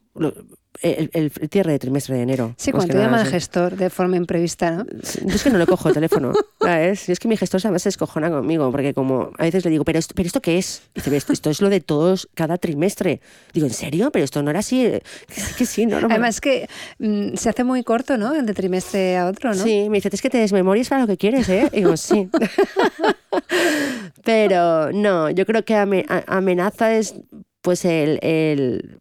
[0.83, 2.55] el, el cierre de trimestre de enero.
[2.57, 4.87] Sí, cuando te llama el gestor de forma imprevista, ¿no?
[5.25, 7.09] Yo es que no le cojo el teléfono, ¿sabes?
[7.09, 9.99] Es que mi gestor además se descojona conmigo, porque como a veces le digo, ¿pero
[9.99, 10.83] esto, ¿pero esto qué es?
[10.95, 13.21] Y dice, esto, esto es lo de todos cada trimestre.
[13.53, 14.11] Digo, ¿en serio?
[14.11, 14.85] Pero esto no era así.
[15.27, 16.09] Que sí, que sí, no, no.
[16.09, 18.33] Además que mm, se hace muy corto, ¿no?
[18.33, 19.63] De trimestre a otro, ¿no?
[19.63, 21.69] Sí, me dice, es que te desmemories para lo que quieres, ¿eh?
[21.73, 22.29] Y digo, sí.
[24.25, 27.15] Pero no, yo creo que amenaza es
[27.61, 28.99] pues el, el,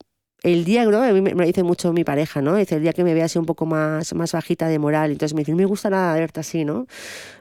[0.54, 1.02] el día, ¿no?
[1.04, 2.56] A mí me me lo dice mucho mi pareja, ¿no?
[2.56, 5.12] Dice, el día que me vea así un poco más, más bajita de moral.
[5.12, 6.88] Entonces me dice, no me gusta nada verte así, ¿no?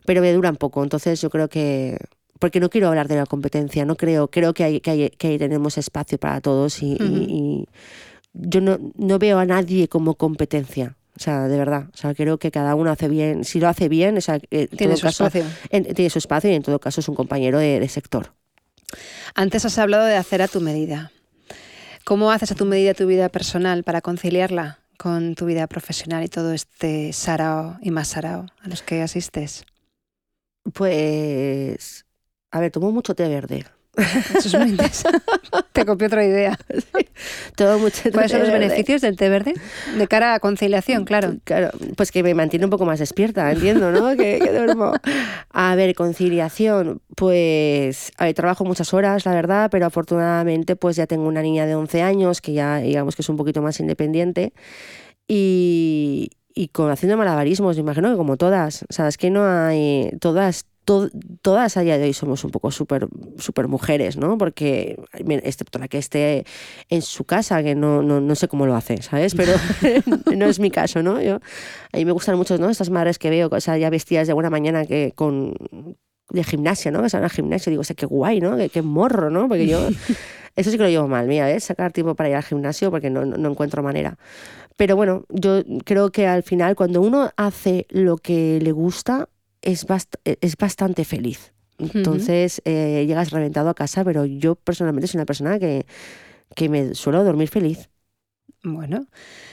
[0.05, 0.83] Pero me dura un poco.
[0.83, 1.99] Entonces yo creo que...
[2.39, 5.29] Porque no quiero hablar de la competencia, no creo, creo que, hay, que, hay- que
[5.29, 7.15] ahí tenemos espacio para todos y, y- Ujú.
[7.29, 7.69] y
[8.35, 10.97] yo no, no veo a nadie como competencia.
[11.17, 11.87] O sea, de verdad.
[11.95, 13.45] O sea, creo que cada uno hace bien.
[13.45, 15.47] Si lo hace bien, o sea, en Tiene todo su caso, espacio.
[15.71, 18.33] en- tiene su espacio y en todo caso es un compañero de, de sector.
[19.35, 21.11] Antes has hablado de hacer a tu medida.
[22.07, 26.29] ¿Cómo haces a tu medida tu vida personal para conciliarla con tu vida profesional y
[26.29, 29.67] todo este sarao y más sarao a los que asistes?
[30.73, 32.07] Pues,
[32.53, 33.67] a ver, tomo mucho té verde.
[34.35, 35.21] Eso es muy interesante.
[35.73, 36.59] Te copio otra idea.
[37.57, 38.67] Tomo mucho ¿Cuáles son los verde.
[38.67, 39.55] beneficios del té verde?
[39.97, 41.37] De cara a conciliación, claro.
[41.45, 44.17] Claro, pues que me mantiene un poco más despierta, entiendo, ¿no?
[44.17, 44.93] que, que duermo.
[45.51, 51.07] A ver, conciliación, pues, a ver, trabajo muchas horas, la verdad, pero afortunadamente pues ya
[51.07, 54.53] tengo una niña de 11 años que ya digamos que es un poquito más independiente
[55.29, 59.45] y, y con haciendo malabarismos, me imagino que como todas, o sea, es que no
[59.45, 60.67] hay, todas
[61.43, 64.39] todas a día de hoy somos un poco súper super mujeres, ¿no?
[64.39, 66.45] Porque, excepto la que esté
[66.89, 69.35] en su casa, que no, no, no sé cómo lo hace, ¿sabes?
[69.35, 69.53] Pero
[70.37, 71.21] no es mi caso, ¿no?
[71.21, 71.37] Yo,
[71.93, 72.71] a mí me gustan mucho, ¿no?
[72.71, 75.55] Estas madres que veo, o sea, ya vestidas de buena mañana que con
[76.31, 77.03] de gimnasia, ¿no?
[77.03, 78.57] Que salen al gimnasio, digo, o sea, qué guay, ¿no?
[78.57, 79.49] Qué, qué morro, ¿no?
[79.49, 79.89] Porque yo,
[80.57, 81.65] eso sí que lo llevo mal, mira, ¿ves?
[81.65, 84.19] Sacar tiempo para ir al gimnasio porque no, no, encuentro manera.
[84.77, 89.29] Pero bueno, yo creo que al final cuando uno hace lo que le gusta,
[89.67, 89.87] es,
[90.25, 91.53] es bastante feliz.
[91.79, 95.87] Entonces eh, llegas reventado a casa, pero yo personalmente soy una persona que,
[96.55, 97.91] que me suelo dormir feliz.
[98.63, 99.07] Bueno,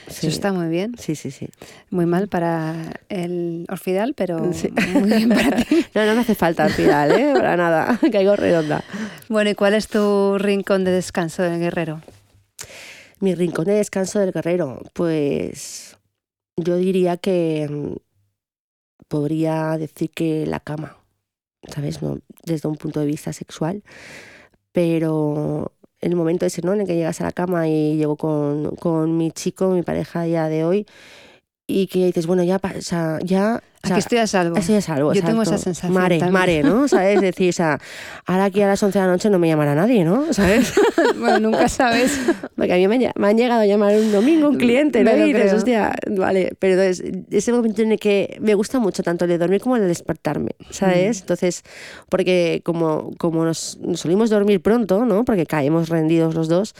[0.08, 0.96] eso está muy bien.
[0.98, 1.48] Sí, sí, sí.
[1.90, 5.86] Muy mal para el orfidal, pero muy bien para ti.
[5.94, 7.32] no, no me hace falta orfidal, ¿eh?
[7.32, 8.00] Para nada.
[8.12, 8.82] Caigo redonda.
[9.28, 12.00] Bueno, ¿y cuál es tu rincón de descanso del guerrero?
[13.20, 15.96] Mi rincón de descanso del guerrero, pues
[16.56, 17.94] yo diría que mm,
[19.14, 20.96] podría decir que la cama,
[21.72, 22.02] ¿sabes?
[22.02, 23.84] No, desde un punto de vista sexual,
[24.72, 26.72] pero el momento ese, ¿no?
[26.72, 30.24] En el que llegas a la cama y llego con, con mi chico, mi pareja
[30.24, 30.86] día de hoy,
[31.68, 32.58] y que dices, bueno, ya,
[33.84, 34.56] o sea, Aquí estoy a salvo.
[34.56, 35.92] Estoy a salvo, Yo tengo esa sensación.
[35.92, 36.88] Mare, mare, ¿no?
[36.94, 37.20] ¿Sabes?
[37.20, 37.78] Decir, o sea,
[38.26, 40.32] ahora aquí a las 11 de la noche no me llamará nadie, ¿no?
[40.32, 40.72] ¿Sabes?
[41.18, 42.18] bueno, nunca sabes.
[42.56, 45.16] Porque a mí me, han llegado a llamar un domingo un cliente, ¿no?
[45.16, 46.52] Y dices, hostia, vale.
[46.58, 49.76] Pero entonces, ese momento en el que me gusta mucho tanto el de dormir como
[49.76, 51.18] el de despertarme, ¿sabes?
[51.18, 51.22] Mm.
[51.22, 51.62] Entonces,
[52.08, 55.24] porque como, como nos, nos solimos dormir pronto, ¿no?
[55.24, 56.74] Porque caemos rendidos los dos,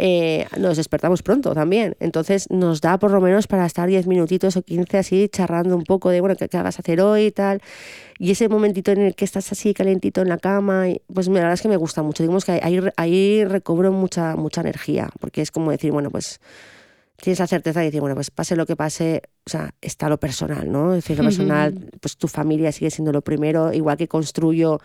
[0.00, 1.96] eh, nos despertamos pronto también.
[1.98, 5.82] Entonces nos da por lo menos para estar 10 minutitos o 15 así charlando un
[5.82, 7.60] poco de, bueno, ¿qué, hagas hacer hoy y tal?
[8.18, 11.52] Y ese momentito en el que estás así calentito en la cama, pues la verdad
[11.52, 12.22] es que me gusta mucho.
[12.22, 16.40] Digamos que ahí, ahí recobro mucha, mucha energía, porque es como decir, bueno, pues
[17.20, 20.18] tienes la certeza de decir, bueno, pues pase lo que pase, o sea, está lo
[20.18, 20.94] personal, ¿no?
[20.94, 24.80] Es decir, lo personal, pues tu familia sigue siendo lo primero, igual que construyo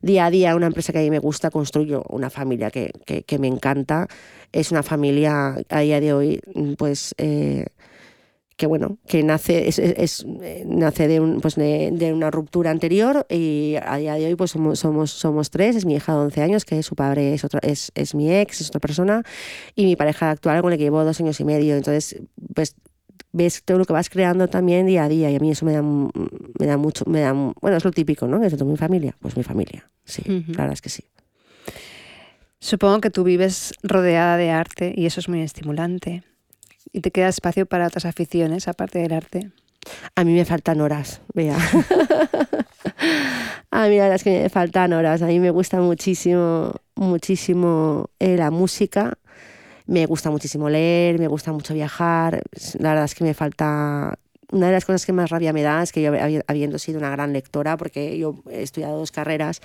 [0.00, 3.38] día a día una empresa que a mí me gusta, construyo una familia que, que,
[3.38, 4.08] me encanta.
[4.52, 6.40] Es una familia a día de hoy,
[6.78, 7.14] pues...
[7.18, 7.66] Eh,
[8.56, 10.24] que bueno, que nace, es, es,
[10.64, 14.52] nace de, un, pues de, de, una ruptura anterior y a día de hoy pues
[14.52, 17.58] somos, somos, somos tres, es mi hija de 11 años, que su padre es, otro,
[17.62, 19.22] es, es mi ex, es otra persona,
[19.74, 21.74] y mi pareja actual con la que llevo dos años y medio.
[21.74, 22.20] Entonces,
[22.54, 22.76] pues
[23.32, 25.72] ves todo lo que vas creando también día a día y a mí eso me
[25.72, 28.42] da, me da mucho, me da, bueno, es lo típico, ¿no?
[28.42, 31.04] Es de mi familia, pues mi familia, sí, la verdad es que sí.
[32.60, 36.22] Supongo que tú vives rodeada de arte y eso es muy estimulante
[36.92, 39.50] y te queda espacio para otras aficiones aparte del arte.
[40.14, 41.56] A mí me faltan horas, vea.
[43.70, 45.22] a mí la verdad es que me faltan horas.
[45.22, 49.18] A mí me gusta muchísimo, muchísimo eh, la música.
[49.86, 52.42] Me gusta muchísimo leer, me gusta mucho viajar.
[52.78, 54.18] La verdad es que me falta
[54.50, 56.12] una de las cosas que más rabia me da es que yo,
[56.46, 59.60] habiendo sido una gran lectora, porque yo he estudiado dos carreras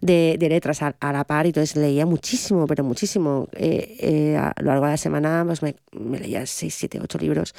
[0.00, 3.48] de, letras a, la par, y entonces leía muchísimo, pero muchísimo.
[3.52, 5.74] Eh, eh, a lo largo de la semana pues me,
[6.18, 7.54] leía seis, siete, ocho libros.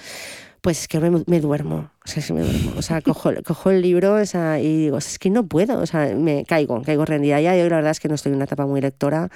[0.61, 2.73] Pues es que me, duermo, o sea, me duermo.
[2.77, 5.85] O sea, cojo, cojo el libro o sea, y digo, es que no puedo, o
[5.85, 7.55] sea, me caigo, caigo rendida ya.
[7.55, 9.29] Y hoy la verdad es que no estoy en una etapa muy lectora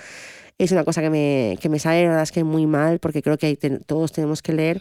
[0.57, 3.21] es una cosa que me, que me sale, la verdad es que muy mal, porque
[3.21, 4.79] creo que todos tenemos que leer,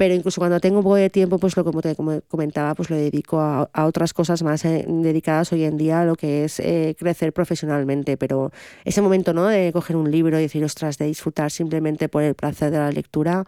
[0.00, 1.94] pero incluso cuando tengo un poco de tiempo, pues lo como te
[2.26, 6.04] comentaba, pues lo dedico a, a otras cosas más eh, dedicadas hoy en día a
[6.06, 8.50] lo que es eh, crecer profesionalmente, pero
[8.86, 12.34] ese momento, ¿no?, de coger un libro y decir, ostras, de disfrutar simplemente por el
[12.34, 13.44] placer de la lectura,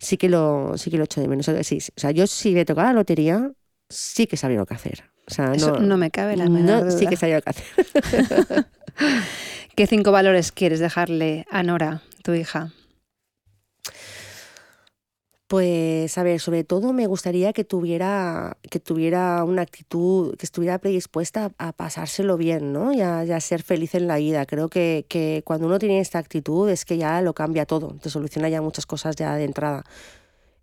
[0.00, 1.48] sí que lo, sí que lo echo de menos.
[1.62, 3.52] Sí, o sea, yo si me tocaba la lotería,
[3.88, 5.04] sí que sabía lo que hacer.
[5.28, 8.66] O sea, no, no me cabe la menor Sí que sabía lo que hacer.
[9.76, 12.72] ¿Qué cinco valores quieres dejarle a Nora, tu hija?
[15.46, 20.78] Pues a ver, sobre todo me gustaría que tuviera, que tuviera una actitud, que estuviera
[20.78, 22.92] predispuesta a, pasárselo bien, ¿no?
[22.92, 24.46] Y a, ser feliz en la vida.
[24.46, 28.08] Creo que, que, cuando uno tiene esta actitud es que ya lo cambia todo, te
[28.08, 29.84] soluciona ya muchas cosas ya de entrada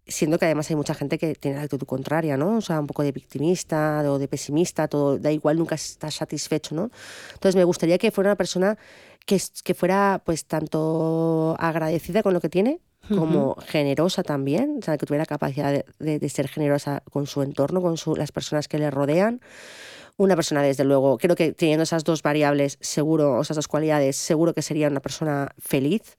[0.08, 2.58] siendo que además hay mucha gente que tiene la actitud contraria, ¿no?
[2.58, 6.76] O sea, un poco de victimista o de pesimista, todo da igual, nunca estás satisfecho,
[6.76, 6.92] ¿no?
[7.34, 8.78] Entonces me gustaría que fuera una persona
[9.26, 12.82] que, que fuera pues tanto agradecida con lo que tiene
[13.18, 17.82] como generosa también, o sea, que tuviera capacidad de, de, ser generosa con su entorno,
[17.82, 19.42] con su, las personas que le rodean.
[20.18, 24.16] Una persona, desde luego, creo que teniendo esas dos variables, seguro, o esas dos cualidades,
[24.18, 26.18] seguro que sería una persona feliz.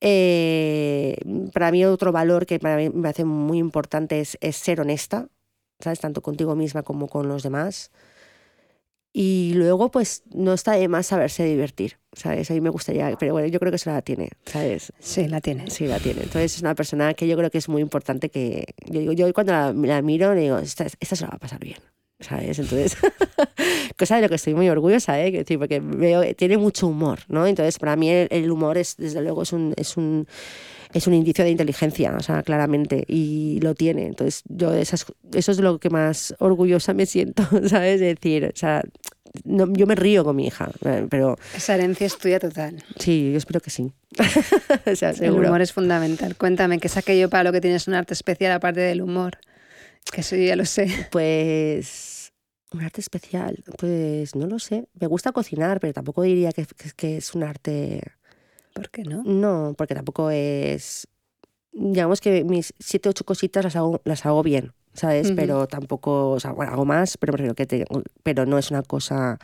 [0.00, 1.16] Eh,
[1.52, 5.28] para mí otro valor que para mí me hace muy importante es, ser honesta,
[5.80, 6.00] ¿sabes?
[6.00, 7.90] Tanto contigo misma como con los demás.
[9.16, 12.50] Y luego, pues, no está de más saberse divertir, ¿sabes?
[12.50, 14.92] A mí me gustaría, pero bueno, yo creo que eso la tiene, ¿sabes?
[14.98, 15.70] Sí, la tiene.
[15.70, 16.24] Sí, la tiene.
[16.24, 19.32] Entonces es una persona que yo creo que es muy importante que, yo digo, yo
[19.32, 21.78] cuando la, miro, digo, esta, esta se la va a pasar bien.
[22.18, 22.58] ¿sabes?
[22.58, 22.96] Entonces,
[23.96, 25.30] cosa de lo que estoy muy orgullosa, ¿eh?
[25.30, 27.46] decir, porque veo, tiene mucho humor, ¿no?
[27.46, 30.26] Entonces, para mí el, humor es, desde luego, es un, es un,
[30.94, 34.06] es un indicio de inteligencia, o sea, claramente, y lo tiene.
[34.06, 38.00] Entonces, yo esas, eso es lo que más orgullosa me siento, ¿sabes?
[38.00, 38.82] Es decir, o sea,
[39.42, 41.36] yo me río con mi hija, eh, pero...
[41.56, 42.82] Esa herencia es tuya total.
[42.98, 43.92] Sí, yo espero que sí.
[44.86, 46.36] o sea, el humor es fundamental.
[46.36, 49.38] Cuéntame, ¿qué es aquello para lo que tienes un arte especial aparte del humor?
[50.12, 50.88] Que eso ya lo sé.
[51.10, 52.32] Pues
[52.72, 54.86] un arte especial, pues no lo sé.
[55.00, 58.02] Me gusta cocinar, pero tampoco diría que, que, es un arte...
[58.74, 59.22] ¿Por qué no?
[59.24, 61.08] No, porque tampoco es...
[61.72, 65.32] Digamos que mis siete, ocho cositas las hago, las hago bien, ¿sabes?
[65.34, 67.84] Pero tampoco, o sea, bueno, hago más, pero, que te,
[68.22, 69.38] pero no es una cosa...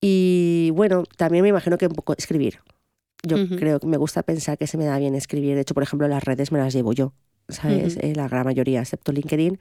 [0.00, 2.58] Y bueno, también me imagino que un poco escribir.
[3.22, 5.54] Yo creo que me gusta pensar que se me da bien escribir.
[5.54, 7.12] De hecho, por ejemplo, las redes me las llevo yo.
[7.48, 7.96] ¿Sabes?
[8.00, 9.58] Eh, la gran mayoría, excepto LinkedIn,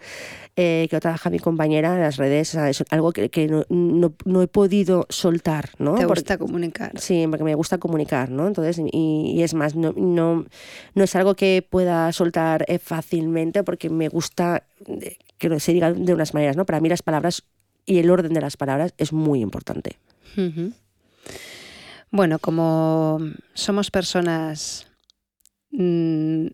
[0.56, 2.84] eh, que trabaja mi compañera en las redes, ¿sabes?
[2.90, 5.96] algo que, que no, no, no, he podido soltar, ¿no?
[5.96, 7.00] Te gusta comunicar.
[7.00, 8.48] Sí, porque me gusta comunicar, ¿no?
[8.48, 10.46] Entonces, y, y es más, no, no,
[10.96, 14.64] no, es algo que pueda soltar eh, fácilmente porque me gusta
[15.38, 16.66] que se diga de unas maneras, ¿no?
[16.66, 17.44] Para mí las palabras
[17.86, 19.98] y el orden de las palabras es muy importante.
[22.12, 23.20] Bueno, como
[23.54, 24.88] somos personas...
[25.72, 26.48] Mmm,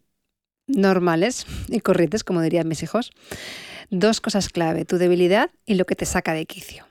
[0.68, 3.12] normales y corrientes, como dirían mis hijos.
[3.90, 6.86] Dos cosas clave, tu debilidad y lo que te saca de quicio.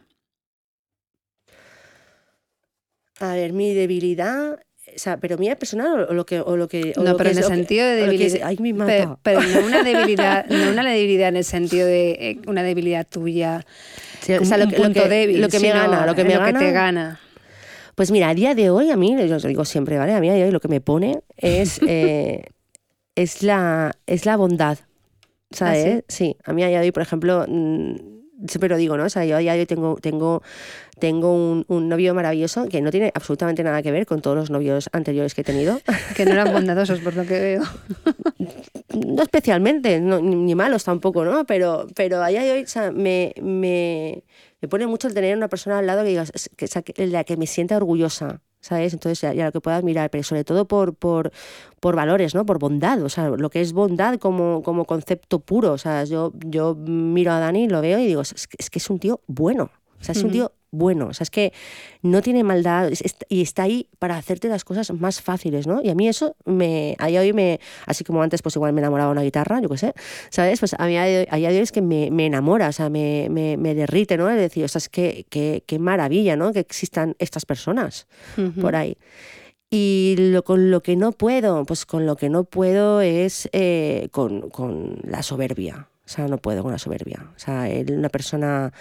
[3.21, 6.95] A ver, mi debilidad, o sea, pero mía personal o lo que o lo que
[6.97, 8.41] no, pero en el sentido de debilidad.
[8.45, 12.39] ay, mi pero, pero, no una debilidad, no una debilidad en el sentido de eh,
[12.47, 13.65] una debilidad tuya.
[14.41, 16.73] o sea, lo, que, punto débil, lo que me gana, lo que me gana, te
[16.73, 17.21] gana.
[17.95, 20.15] Pues mira, a día de hoy, a mí, yo os digo siempre, ¿vale?
[20.15, 22.45] A mí a día de hoy lo que me pone es eh,
[23.23, 24.79] es la, es la bondad.
[25.51, 25.99] ¿Sabes?
[25.99, 26.37] ¿Ah, sí?
[26.45, 27.97] a mí a día de hoy, por ejemplo, mm,
[28.47, 29.05] siempre lo digo, ¿no?
[29.05, 30.43] O sea, yo a día de hoy tengo, tengo,
[30.99, 34.51] tengo un, un, novio maravilloso que no tiene absolutamente nada que ver con todos los
[34.51, 35.81] novios anteriores que he tenido.
[36.17, 37.63] Que no eran bondadosos, por lo que veo.
[38.93, 41.45] No especialmente, ni malos tampoco, ¿no?
[41.47, 44.25] Pero, pero a día de hoy, o sea, me, me,
[44.61, 46.25] me pone mucho el tener una persona al lado que diga,
[46.57, 48.93] que, la que me sienta orgullosa, ¿sabes?
[48.93, 51.33] Entonces, ya, lo que puedas mirar, pero sobre todo por, por,
[51.81, 52.45] por valores, ¿no?
[52.45, 56.33] Por bondad, o sea, lo que es bondad como, como concepto puro, o sea, yo,
[56.47, 59.71] yo miro a Dani, lo veo y digo, es que es, un tío bueno,
[60.01, 61.53] o sea, es un tío bueno, o sea, es que
[62.03, 62.91] no tiene maldad
[63.29, 65.81] y está ahí para hacerte las cosas más fáciles, ¿no?
[65.83, 69.11] Y a mí eso me, a hoy me, así como antes pues igual me enamoraba
[69.11, 69.95] una guitarra, yo qué sé,
[70.31, 70.61] ¿sabes?
[70.61, 73.29] Pues a mí a día de hoy es que me, me enamora, o sea, me,
[73.31, 74.31] me, me, derrite, ¿no?
[74.31, 76.53] Es decir, o sea, es que qué maravilla, ¿no?
[76.53, 78.07] Que existan estas personas
[78.61, 78.97] por ahí.
[79.71, 84.09] Y lo, con lo que no puedo, pues con lo que no puedo es eh,
[84.11, 85.89] con, con la soberbia.
[86.05, 87.31] O sea, no puedo con la soberbia.
[87.37, 88.73] O sea, una persona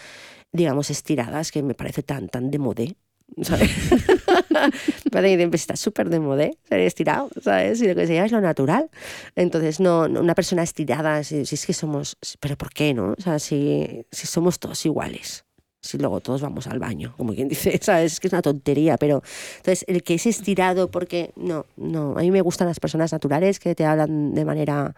[0.52, 2.96] digamos, estiradas, que me parece tan, tan de modé.
[3.42, 3.70] ¿sabes?
[5.54, 7.82] está súper de modé ser estirado, ¿sabes?
[7.82, 8.90] Y lo que se llama es lo natural.
[9.36, 13.14] Entonces, no, una persona estirada, si, es que somos, pero ¿por qué no?
[13.18, 15.46] O sea, si, si somos todos iguales
[15.82, 18.14] si luego todos vamos al baño, como quien dice, ¿sabes?
[18.14, 19.24] Es que es una tontería, pero
[19.58, 23.60] entonces el que es estirado, porque no, no, a mí me gustan las personas naturales
[23.60, 24.94] que te hablan de manera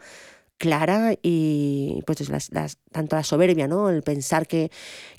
[0.62, 3.90] clara y pues las, las, tanto la soberbia, ¿no?
[3.90, 4.70] El pensar que,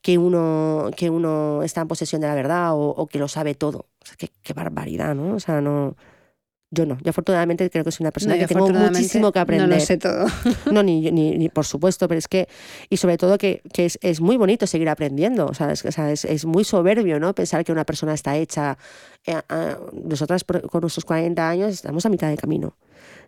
[0.00, 3.86] que, uno, que uno está en posesión de la verdad o, que lo sabe todo.
[4.18, 5.34] qué, qué, barbaridad, ¿no?
[5.34, 5.96] O sea, no...
[6.74, 9.68] Yo no, yo afortunadamente creo que soy una persona que tengo muchísimo que aprender.
[9.68, 10.26] No lo sé todo.
[10.72, 12.48] No, ni, ni, ni, por supuesto, pero es que,
[12.88, 15.92] y sobre todo que, que es, es, muy bonito seguir aprendiendo, o sea, es, o
[15.92, 17.34] sea, es, es, muy soberbio, ¿no?
[17.34, 18.78] Pensar que una persona está hecha,
[19.26, 19.34] eh,
[19.92, 22.74] nosotras con nuestros 40 años estamos a mitad de camino.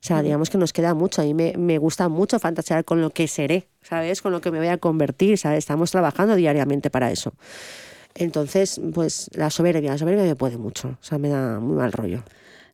[0.05, 1.23] Sea, digamos que nos queda mucho.
[1.23, 4.21] A mí me, me gusta mucho fantasear con lo que seré, ¿sabes?
[4.21, 5.61] Con lo que me voy a convertir, ¿sabes?
[5.61, 7.33] Estamos trabajando diariamente para eso.
[8.15, 10.99] Entonces, pues la soberbia, la soberbia me puede mucho.
[11.01, 12.23] O sea, me da muy mal rollo.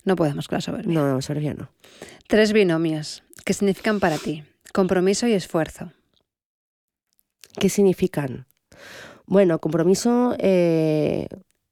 [0.04, 0.92] No podemos con la soberbia.
[0.92, 1.70] No, la soberbia no.
[2.26, 3.22] Tres binomios.
[3.44, 4.42] ¿Qué significan para ti?
[4.72, 5.92] Compromiso y esfuerzo.
[7.60, 8.48] ¿Qué significan?
[9.26, 11.28] Bueno, compromiso, eh,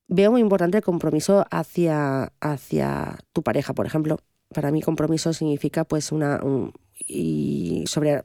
[0.06, 4.20] veo muy importante el compromiso hacia, hacia tu pareja, por ejemplo
[4.52, 6.40] para mí compromiso significa pues una
[7.06, 8.24] y sobre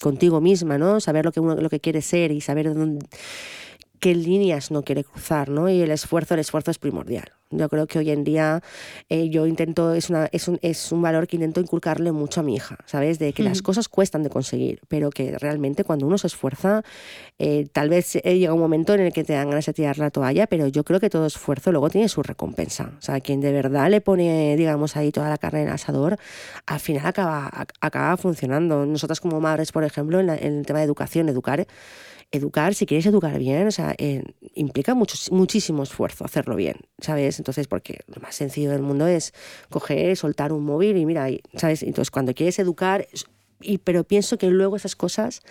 [0.00, 1.00] contigo misma, ¿no?
[1.00, 3.06] Saber lo que uno lo que quiere ser y saber dónde,
[3.98, 5.68] qué líneas no quiere cruzar, ¿no?
[5.68, 7.32] Y el esfuerzo, el esfuerzo es primordial.
[7.50, 8.62] Yo creo que hoy en día
[9.08, 12.42] eh, yo intento, es, una, es, un, es un valor que intento inculcarle mucho a
[12.42, 13.18] mi hija, ¿sabes?
[13.18, 16.82] De que las cosas cuestan de conseguir, pero que realmente cuando uno se esfuerza,
[17.38, 19.96] eh, tal vez eh, llega un momento en el que te dan ganas de tirar
[19.96, 22.92] la toalla, pero yo creo que todo esfuerzo luego tiene su recompensa.
[22.98, 26.18] O sea, quien de verdad le pone, digamos, ahí toda la carne en el asador,
[26.66, 28.84] al final acaba, acaba funcionando.
[28.84, 31.66] Nosotras como madres, por ejemplo, en, en el tema de educación, educar
[32.30, 34.22] educar, si quieres educar bien, o sea, eh,
[34.54, 37.38] implica mucho, muchísimo esfuerzo hacerlo bien, ¿sabes?
[37.38, 39.32] Entonces, porque lo más sencillo del mundo es
[39.70, 41.82] coger, soltar un móvil y mira, ¿sabes?
[41.82, 43.06] Entonces, cuando quieres educar,
[43.60, 45.42] y, pero pienso que luego esas cosas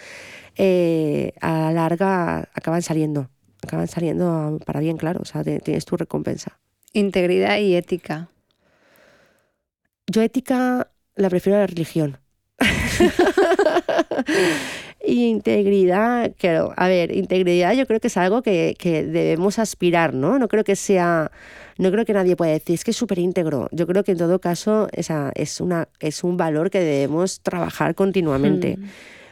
[0.56, 3.30] eh, a la larga acaban saliendo,
[3.64, 6.60] acaban saliendo para bien, claro, o sea, tienes tu recompensa.
[6.94, 8.30] Integridad y ética.
[10.08, 12.20] Yo ética la prefiero a la religión.
[15.06, 20.40] integridad, claro, a ver, integridad yo creo que es algo que, que, debemos aspirar, ¿no?
[20.40, 21.32] No creo que sea,
[21.78, 23.70] no creo que nadie pueda decir, es que es súper íntegro.
[23.72, 27.96] Yo creo que en todo caso esa es, una, es un valor que debemos trabajar
[27.96, 28.78] continuamente.
[28.78, 28.90] Hmm.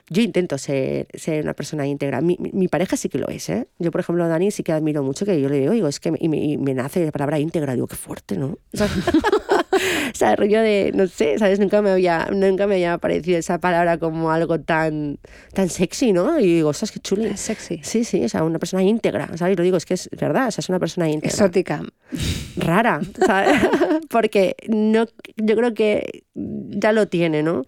[0.09, 2.21] Yo intento ser, ser una persona íntegra.
[2.21, 3.67] Mi, mi, pareja sí que lo es, ¿eh?
[3.79, 5.99] Yo, por ejemplo, a Dani sí que admiro mucho que yo le digo, digo, es
[5.99, 7.73] que me, y me, me nace la palabra íntegra.
[7.73, 8.59] Digo, qué fuerte, ¿no?
[8.73, 11.59] o sea, rollo de, no sé, ¿sabes?
[11.59, 15.19] Nunca me había, nunca me había parecido esa palabra como algo tan,
[15.53, 16.39] tan sexy, ¿no?
[16.39, 17.25] Y digo, ostras, qué chuli.
[17.25, 17.79] Es sexy.
[17.83, 19.53] Sí, sí, o sea, una persona íntegra, ¿sabes?
[19.53, 21.33] Y lo digo, es que es verdad, o sea, es una persona íntegra.
[21.33, 21.83] Exótica.
[22.57, 23.59] Rara, ¿sabes?
[24.09, 27.63] Porque no, yo creo que ya lo tiene, ¿no?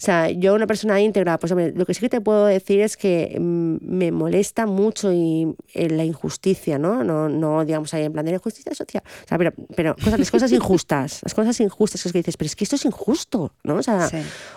[0.00, 2.96] sea, yo una persona íntegra, pues hombre, lo que sí que te puedo decir es
[2.96, 7.02] que mm, me molesta mucho y, eh, la injusticia, ¿no?
[7.02, 7.28] ¿no?
[7.28, 9.02] No, digamos ahí en plan de injusticia social.
[9.04, 12.54] O sea, pero, pero cosas, las cosas injustas, las cosas injustas que dices, pero es
[12.54, 13.74] que esto es injusto, ¿no?
[13.74, 14.08] O sea,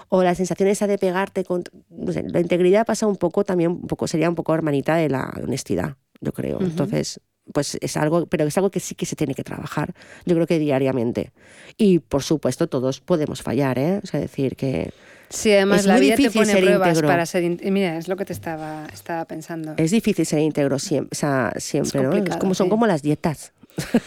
[0.10, 1.64] o la sensación esa de pegarte con...
[1.90, 5.10] No sé, la integridad pasa un poco también, un poco, sería un poco hermanita de
[5.10, 6.62] la honestidad, yo creo.
[6.62, 7.20] Entonces,
[7.52, 10.46] pues es algo, pero es algo que sí que se tiene que trabajar, yo creo
[10.46, 11.32] que diariamente.
[11.78, 14.02] Y por supuesto todos podemos fallar, ¿eh?
[14.04, 14.94] O sea, decir que...
[15.32, 18.86] Sí, además la vida te pone pruebas para ser Mira, es lo que te estaba,
[18.94, 19.74] estaba pensando.
[19.78, 22.14] Es difícil ser íntegro siempre, o sea, siempre, ¿no?
[22.14, 23.54] Es como, son como las dietas.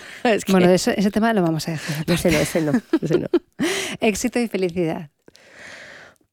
[0.49, 2.09] Bueno, ese, ese, tema lo vamos a dejar.
[2.09, 2.73] No, ese no, ese no.
[3.03, 3.27] Ese no.
[4.01, 5.11] Éxito y felicidad.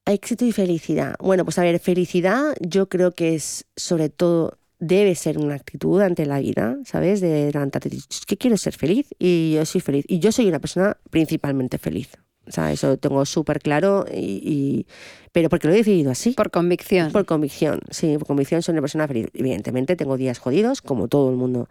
[0.06, 1.14] Éxito y felicidad.
[1.18, 6.00] Bueno, pues a ver, felicidad yo creo que es sobre todo debe ser una actitud
[6.00, 7.20] ante la vida, ¿sabes?
[7.20, 7.90] De levantarte
[8.26, 10.04] que quiero ser feliz y yo soy feliz.
[10.08, 12.08] Y yo soy una persona principalmente feliz.
[12.52, 14.86] O sea, eso lo tengo súper claro, y,
[15.32, 16.32] pero porque lo he decidido así.
[16.32, 17.10] Por convicción.
[17.10, 19.28] Por convicción, sí, por convicción soy una persona feliz.
[19.32, 21.68] Evidentemente tengo días jodidos, como todo el mundo.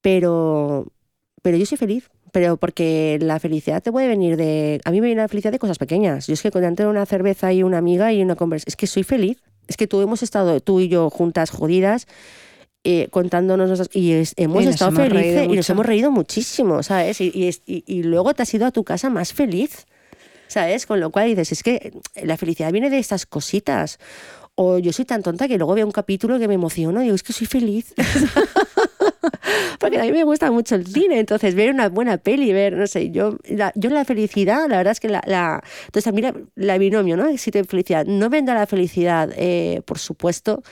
[0.00, 0.86] Pero,
[1.42, 2.08] pero yo soy feliz.
[2.32, 4.80] Pero porque la felicidad te puede venir de...
[4.84, 6.28] A mí me viene la felicidad de cosas pequeñas.
[6.28, 8.70] Yo es que cuando una cerveza y una amiga y una conversación...
[8.70, 12.08] Es que soy feliz es que tú hemos estado, tú y yo juntas jodidas,
[12.82, 17.20] eh, contándonos y hemos estado felices y nos hemos reído muchísimo, ¿sabes?
[17.20, 17.30] Y,
[17.66, 19.86] y, y, luego te has ido a tu casa más feliz,
[20.46, 20.86] ¿sabes?
[20.86, 23.98] Con lo cual dices, es que la felicidad viene de estas cositas.
[24.54, 27.16] O yo soy tan tonta que luego veo un capítulo que me emociono y digo,
[27.16, 27.94] es que soy feliz.
[29.80, 32.86] Porque a mí me gusta mucho el cine, entonces ver una buena peli, ver, no
[32.86, 35.22] sé, yo la, yo la felicidad, la verdad es que la...
[35.26, 36.22] la entonces a mí
[36.54, 37.26] la, binomio, ¿no?
[37.26, 38.04] Éxito felicidad.
[38.04, 40.62] No vendrá la felicidad, eh, por supuesto,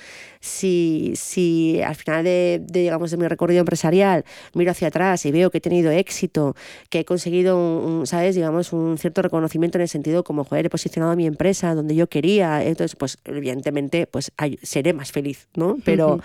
[0.41, 5.51] si, si al final de, digamos, de mi recorrido empresarial miro hacia atrás y veo
[5.51, 6.55] que he tenido éxito,
[6.91, 8.35] que he conseguido, un, ¿sabes?
[8.35, 11.95] Digamos, un cierto reconocimiento en el sentido como, joder, he posicionado a mi empresa donde
[11.95, 14.33] yo quería, entonces, pues, evidentemente, pues
[14.63, 15.79] seré más feliz, ¿no?
[15.83, 16.21] Pero...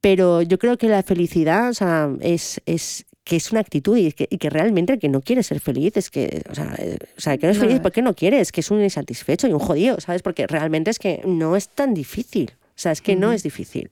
[0.00, 4.12] Pero yo creo que la felicidad o sea, es, es que es una actitud y
[4.12, 6.96] que, y que, realmente el que no quiere ser feliz es que, o sea, eh,
[7.16, 9.52] o sea que no es feliz porque no quiere, es que es un insatisfecho y
[9.52, 10.22] un jodido, ¿sabes?
[10.22, 13.90] Porque realmente es que no es tan difícil, o sea, es que no es difícil.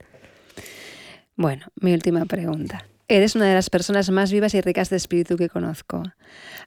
[1.36, 2.86] Bueno, mi última pregunta.
[3.08, 6.02] Eres una de las personas más vivas y ricas de espíritu que conozco.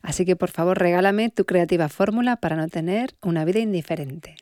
[0.03, 4.35] Así que por favor regálame tu creativa fórmula para no tener una vida indiferente.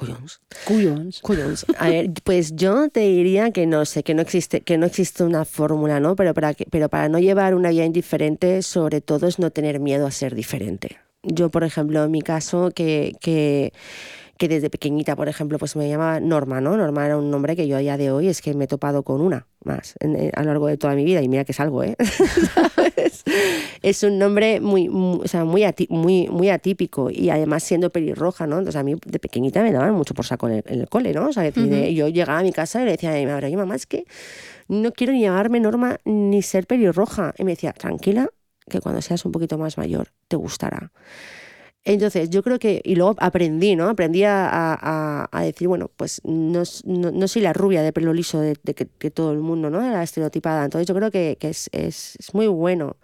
[0.00, 0.40] Cuyons.
[0.64, 1.20] Cuyons.
[1.20, 1.66] Cuyons.
[1.76, 5.24] A ver, pues yo te diría que no sé, que no existe, que no existe
[5.24, 6.16] una fórmula, ¿no?
[6.16, 9.78] Pero para, que, pero para no llevar una vida indiferente, sobre todo es no tener
[9.78, 10.96] miedo a ser diferente.
[11.22, 13.74] Yo, por ejemplo, en mi caso, que, que
[14.38, 16.74] que desde pequeñita, por ejemplo, pues me llamaba Norma, ¿no?
[16.74, 19.02] Norma era un nombre que yo a día de hoy es que me he topado
[19.02, 21.84] con una más a lo largo de toda mi vida y mira que es algo,
[21.84, 21.94] ¿eh?
[23.82, 28.46] es un nombre muy, muy, o sea, muy, muy, muy atípico y además siendo pelirroja,
[28.46, 28.58] ¿no?
[28.58, 31.28] Entonces a mí de pequeñita me daban mucho por saco en el, cole, ¿no?
[31.28, 33.86] O sea, yo llegaba a mi casa y le decía a mi madre, mamá, es
[33.86, 34.04] que
[34.68, 37.34] no quiero ni llamarme Norma ni ser pelirroja.
[37.38, 38.28] Y me decía, tranquila,
[38.68, 40.92] que cuando seas un poquito más mayor te gustará.
[41.94, 43.88] Entonces, yo creo que, y luego aprendí, ¿no?
[43.88, 49.10] Aprendí a, decir, bueno, pues no, no, soy la rubia de pelo liso de, que,
[49.10, 49.82] todo el mundo, ¿no?
[49.82, 50.64] Era estereotipada.
[50.64, 52.96] Entonces, yo creo que, es, es, muy bueno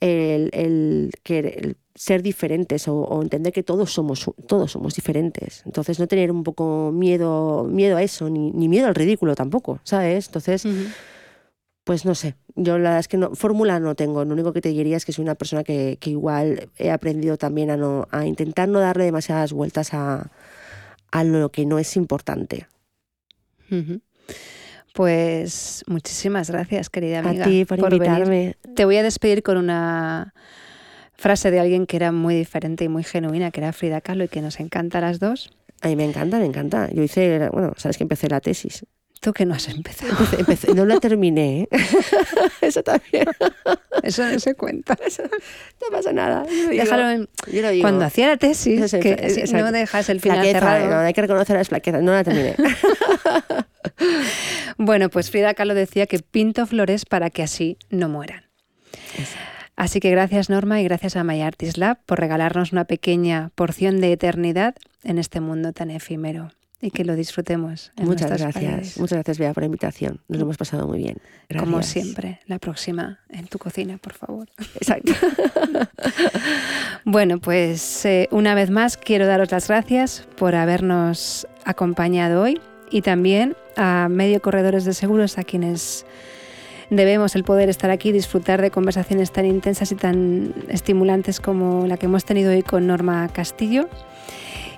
[0.00, 5.62] el, el, ser diferentes o, entender que todos somos, todos somos diferentes.
[5.64, 9.80] Entonces, no tener un poco miedo, miedo a eso, ni, ni miedo al ridículo tampoco,
[9.84, 10.26] ¿sabes?
[10.26, 10.66] Entonces
[11.86, 14.60] pues no sé, yo la verdad es que no, fórmula no tengo, lo único que
[14.60, 18.26] te diría es que soy una persona que, igual he aprendido también a, no, a
[18.26, 20.28] intentar no darle demasiadas vueltas a,
[21.22, 22.66] lo que no es importante.
[24.94, 27.44] Pues muchísimas gracias, querida amiga.
[27.44, 28.56] A ti por, invitarme.
[28.74, 30.34] Te voy a despedir con una
[31.14, 34.28] frase de alguien que era muy diferente y muy genuina, que era Frida Kahlo y
[34.28, 35.56] que nos encanta a las dos.
[35.82, 36.90] A mí me encanta, me encanta.
[36.92, 38.84] Yo hice, bueno, sabes que empecé la tesis.
[39.32, 40.14] Que no has empezado.
[40.74, 41.62] no la terminé.
[41.62, 41.68] ¿eh?
[42.60, 43.26] Eso también.
[44.02, 44.96] Eso no se cuenta.
[44.96, 46.44] no pasa nada.
[46.70, 47.28] Déjalo en,
[47.80, 50.88] Cuando hacía la tesis, que no dejas el final cerrado.
[50.88, 52.02] No, hay que reconocer las plaquetas.
[52.02, 52.54] No la terminé.
[54.78, 58.44] bueno, pues Frida Kahlo decía que pinto flores para que así no mueran.
[59.76, 64.00] Así que gracias Norma y gracias a My Artist Lab por regalarnos una pequeña porción
[64.00, 64.74] de eternidad
[65.04, 66.50] en este mundo tan efímero
[66.80, 67.92] y que lo disfrutemos.
[67.96, 68.98] Muchas gracias.
[68.98, 70.20] Muchas gracias, Bea, por la invitación.
[70.28, 71.16] Nos lo hemos pasado muy bien.
[71.58, 74.48] Como siempre, la próxima en tu cocina, por favor.
[74.74, 75.12] Exacto.
[77.04, 82.60] bueno, pues eh, una vez más quiero daros las gracias por habernos acompañado hoy
[82.90, 86.04] y también a Medio Corredores de Seguros, a quienes
[86.90, 91.86] debemos el poder estar aquí y disfrutar de conversaciones tan intensas y tan estimulantes como
[91.86, 93.88] la que hemos tenido hoy con Norma Castillo.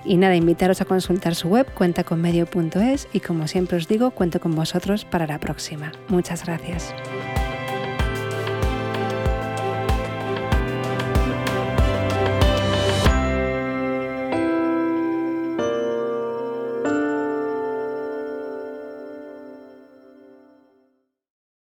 [0.05, 4.55] Y nada, invitaros a consultar su web, cuentaconmedio.es y como siempre os digo, cuento con
[4.55, 5.91] vosotros para la próxima.
[6.07, 6.93] Muchas gracias.